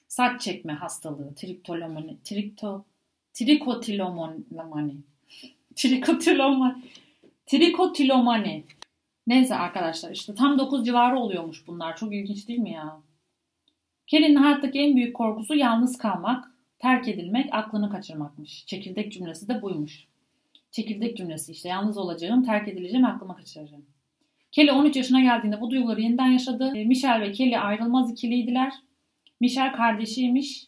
Saç 0.08 0.42
çekme 0.42 0.74
hastalığı, 0.74 1.36
triptolomani, 1.36 2.18
tripto, 2.24 2.86
trikotilomani, 3.34 4.44
trikotilomani, 5.76 6.84
trikotilomani 7.46 8.64
Neyse 9.28 9.56
arkadaşlar 9.56 10.12
işte 10.12 10.36
tam 10.36 10.60
9 10.60 10.86
civarı 10.86 11.20
oluyormuş 11.20 11.68
bunlar. 11.68 11.98
Çok 11.98 12.14
ilginç 12.14 12.48
değil 12.48 12.60
mi 12.60 12.72
ya? 12.72 13.02
Kelly'nin 14.08 14.36
hayattaki 14.36 14.80
en 14.80 14.96
büyük 14.96 15.16
korkusu 15.16 15.56
yalnız 15.56 15.98
kalmak, 15.98 16.52
terk 16.80 17.08
edilmek, 17.08 17.50
aklını 17.52 17.90
kaçırmakmış. 17.90 18.66
Çekirdek 18.66 19.12
cümlesi 19.12 19.48
de 19.48 19.62
buymuş. 19.62 20.08
Çekirdek 20.72 21.18
cümlesi 21.18 21.52
işte 21.52 21.70
yalnız 21.70 21.98
olacağım, 21.98 22.44
terk 22.44 22.68
edileceğim, 22.68 23.06
aklımı 23.06 23.36
kaçıracağım. 23.36 23.86
Kelly 24.52 24.72
13 24.72 24.96
yaşına 24.96 25.22
geldiğinde 25.22 25.62
bu 25.62 25.72
duyguları 25.72 26.02
yeniden 26.02 26.26
yaşadı. 26.26 26.72
E, 26.76 26.86
Michelle 26.86 27.22
ve 27.22 27.32
Kelly 27.32 27.58
ayrılmaz 27.58 28.12
ikiliydiler. 28.12 28.74
Michelle 29.40 29.72
kardeşiymiş. 29.72 30.68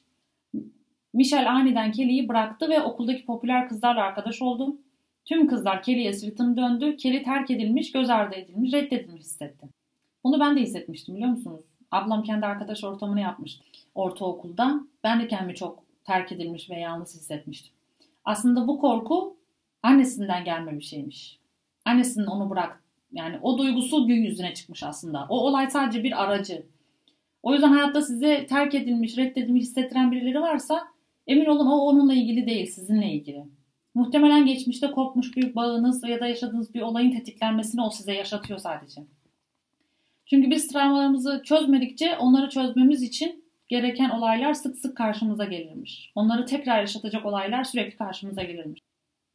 Michelle 1.13 1.49
aniden 1.49 1.91
Kelly'yi 1.91 2.29
bıraktı 2.29 2.69
ve 2.69 2.81
okuldaki 2.81 3.25
popüler 3.25 3.69
kızlarla 3.69 4.03
arkadaş 4.03 4.41
oldu. 4.41 4.77
Tüm 5.25 5.47
kızlar 5.47 5.83
Kelly'ye 5.83 6.13
sırtını 6.13 6.57
döndü. 6.57 6.97
Kelly 6.97 7.23
terk 7.23 7.51
edilmiş, 7.51 7.91
göz 7.91 8.09
ardı 8.09 8.35
edilmiş, 8.35 8.73
reddedilmiş 8.73 9.21
hissetti. 9.21 9.67
Bunu 10.23 10.39
ben 10.39 10.55
de 10.55 10.61
hissetmiştim 10.61 11.15
biliyor 11.15 11.29
musunuz? 11.29 11.65
Ablam 11.91 12.23
kendi 12.23 12.45
arkadaş 12.45 12.83
ortamını 12.83 13.21
yapmıştı 13.21 13.63
ortaokulda. 13.95 14.81
Ben 15.03 15.19
de 15.19 15.27
kendimi 15.27 15.55
çok 15.55 15.83
terk 16.03 16.31
edilmiş 16.31 16.69
ve 16.69 16.79
yalnız 16.79 17.15
hissetmiştim. 17.15 17.73
Aslında 18.25 18.67
bu 18.67 18.79
korku 18.79 19.37
annesinden 19.83 20.43
gelme 20.43 20.79
bir 20.79 20.83
şeymiş. 20.83 21.39
Annesinin 21.85 22.25
onu 22.25 22.49
bırak 22.49 22.83
yani 23.11 23.39
o 23.41 23.57
duygusu 23.57 24.07
gün 24.07 24.21
yüzüne 24.23 24.53
çıkmış 24.53 24.83
aslında. 24.83 25.25
O 25.29 25.37
olay 25.39 25.71
sadece 25.71 26.03
bir 26.03 26.23
aracı. 26.23 26.65
O 27.43 27.53
yüzden 27.53 27.69
hayatta 27.69 28.01
size 28.01 28.45
terk 28.45 28.75
edilmiş, 28.75 29.17
reddedilmiş 29.17 29.63
hissettiren 29.63 30.11
birileri 30.11 30.41
varsa 30.41 30.83
emin 31.27 31.45
olun 31.45 31.67
o 31.67 31.75
onunla 31.75 32.13
ilgili 32.13 32.45
değil, 32.45 32.65
sizinle 32.65 33.11
ilgili. 33.11 33.43
Muhtemelen 33.95 34.45
geçmişte 34.45 34.91
kopmuş 34.91 35.37
bir 35.37 35.55
bağınız 35.55 36.03
ya 36.03 36.19
da 36.19 36.27
yaşadığınız 36.27 36.73
bir 36.73 36.81
olayın 36.81 37.11
tetiklenmesini 37.11 37.81
o 37.81 37.89
size 37.89 38.13
yaşatıyor 38.13 38.59
sadece. 38.59 39.01
Çünkü 40.25 40.49
biz 40.49 40.67
travmalarımızı 40.67 41.41
çözmedikçe 41.45 42.17
onları 42.17 42.49
çözmemiz 42.49 43.01
için 43.01 43.43
gereken 43.67 44.09
olaylar 44.09 44.53
sık 44.53 44.77
sık 44.77 44.97
karşımıza 44.97 45.45
gelirmiş. 45.45 46.11
Onları 46.15 46.45
tekrar 46.45 46.79
yaşatacak 46.79 47.25
olaylar 47.25 47.63
sürekli 47.63 47.97
karşımıza 47.97 48.43
gelirmiş. 48.43 48.81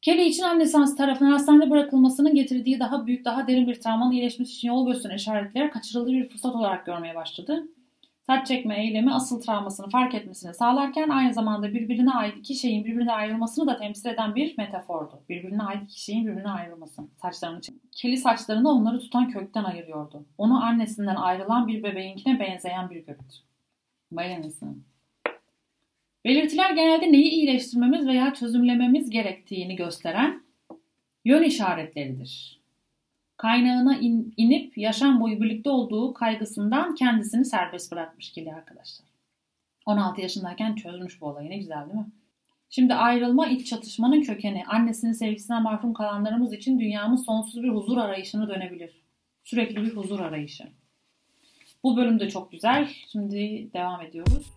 Kelly 0.02 0.26
için 0.26 0.42
annesi 0.42 0.96
tarafından 0.96 1.30
hastanede 1.30 1.70
bırakılmasının 1.70 2.34
getirdiği 2.34 2.80
daha 2.80 3.06
büyük, 3.06 3.24
daha 3.24 3.46
derin 3.46 3.68
bir 3.68 3.80
travmanın 3.80 4.12
iyileşmesi 4.12 4.52
için 4.52 4.68
yol 4.68 4.86
gösteren 4.86 5.16
işaretleri 5.16 5.70
kaçırıldığı 5.70 6.12
bir 6.12 6.28
fırsat 6.28 6.54
olarak 6.54 6.86
görmeye 6.86 7.14
başladı. 7.14 7.68
Saç 8.30 8.46
çekme 8.46 8.84
eylemi 8.84 9.14
asıl 9.14 9.40
travmasını 9.40 9.88
fark 9.88 10.14
etmesini 10.14 10.54
sağlarken 10.54 11.08
aynı 11.08 11.34
zamanda 11.34 11.74
birbirine 11.74 12.10
ait 12.10 12.36
iki 12.36 12.54
şeyin 12.54 12.84
birbirine 12.84 13.12
ayrılmasını 13.12 13.66
da 13.66 13.76
temsil 13.76 14.08
eden 14.08 14.34
bir 14.34 14.58
metafordu. 14.58 15.22
Birbirine 15.28 15.62
ait 15.62 15.82
iki 15.84 16.02
şeyin 16.02 16.26
birbirine 16.26 16.50
ayrılması. 16.50 17.02
Saçlarının 17.22 17.58
için. 17.58 17.82
Kelly 17.92 18.16
saçlarını 18.16 18.70
onları 18.70 18.98
tutan 18.98 19.30
kökten 19.30 19.64
ayırıyordu. 19.64 20.26
Onu 20.38 20.64
annesinden 20.64 21.16
ayrılan 21.16 21.66
bir 21.68 21.82
bebeğinkine 21.82 22.40
benzeyen 22.40 22.90
bir 22.90 23.04
köktü. 23.04 23.36
Vay 24.12 24.36
anasını. 24.36 24.74
Belirtiler 26.24 26.70
genelde 26.70 27.12
neyi 27.12 27.30
iyileştirmemiz 27.30 28.06
veya 28.06 28.34
çözümlememiz 28.34 29.10
gerektiğini 29.10 29.76
gösteren 29.76 30.42
yön 31.24 31.42
işaretleridir. 31.42 32.57
Kaynağına 33.38 33.98
in, 33.98 34.34
inip 34.36 34.78
yaşam 34.78 35.20
boyu 35.20 35.40
birlikte 35.40 35.70
olduğu 35.70 36.14
kaygısından 36.14 36.94
kendisini 36.94 37.44
serbest 37.44 37.92
bırakmış 37.92 38.32
gibi 38.32 38.52
arkadaşlar. 38.52 39.06
16 39.86 40.20
yaşındayken 40.20 40.74
çözmüş 40.74 41.20
bu 41.20 41.26
olayı. 41.26 41.50
Ne 41.50 41.58
güzel 41.58 41.84
değil 41.86 41.98
mi? 41.98 42.06
Şimdi 42.70 42.94
ayrılma 42.94 43.46
iç 43.46 43.66
çatışmanın 43.66 44.22
kökeni. 44.22 44.64
Annesinin 44.66 45.12
sevgisinden 45.12 45.62
mahrum 45.62 45.92
kalanlarımız 45.92 46.52
için 46.52 46.80
dünyamız 46.80 47.24
sonsuz 47.24 47.62
bir 47.62 47.68
huzur 47.68 47.98
arayışına 47.98 48.48
dönebilir. 48.48 49.02
Sürekli 49.44 49.76
bir 49.76 49.96
huzur 49.96 50.20
arayışı. 50.20 50.64
Bu 51.82 51.96
bölüm 51.96 52.20
de 52.20 52.28
çok 52.28 52.52
güzel. 52.52 52.88
Şimdi 53.12 53.68
devam 53.72 54.02
ediyoruz. 54.02 54.52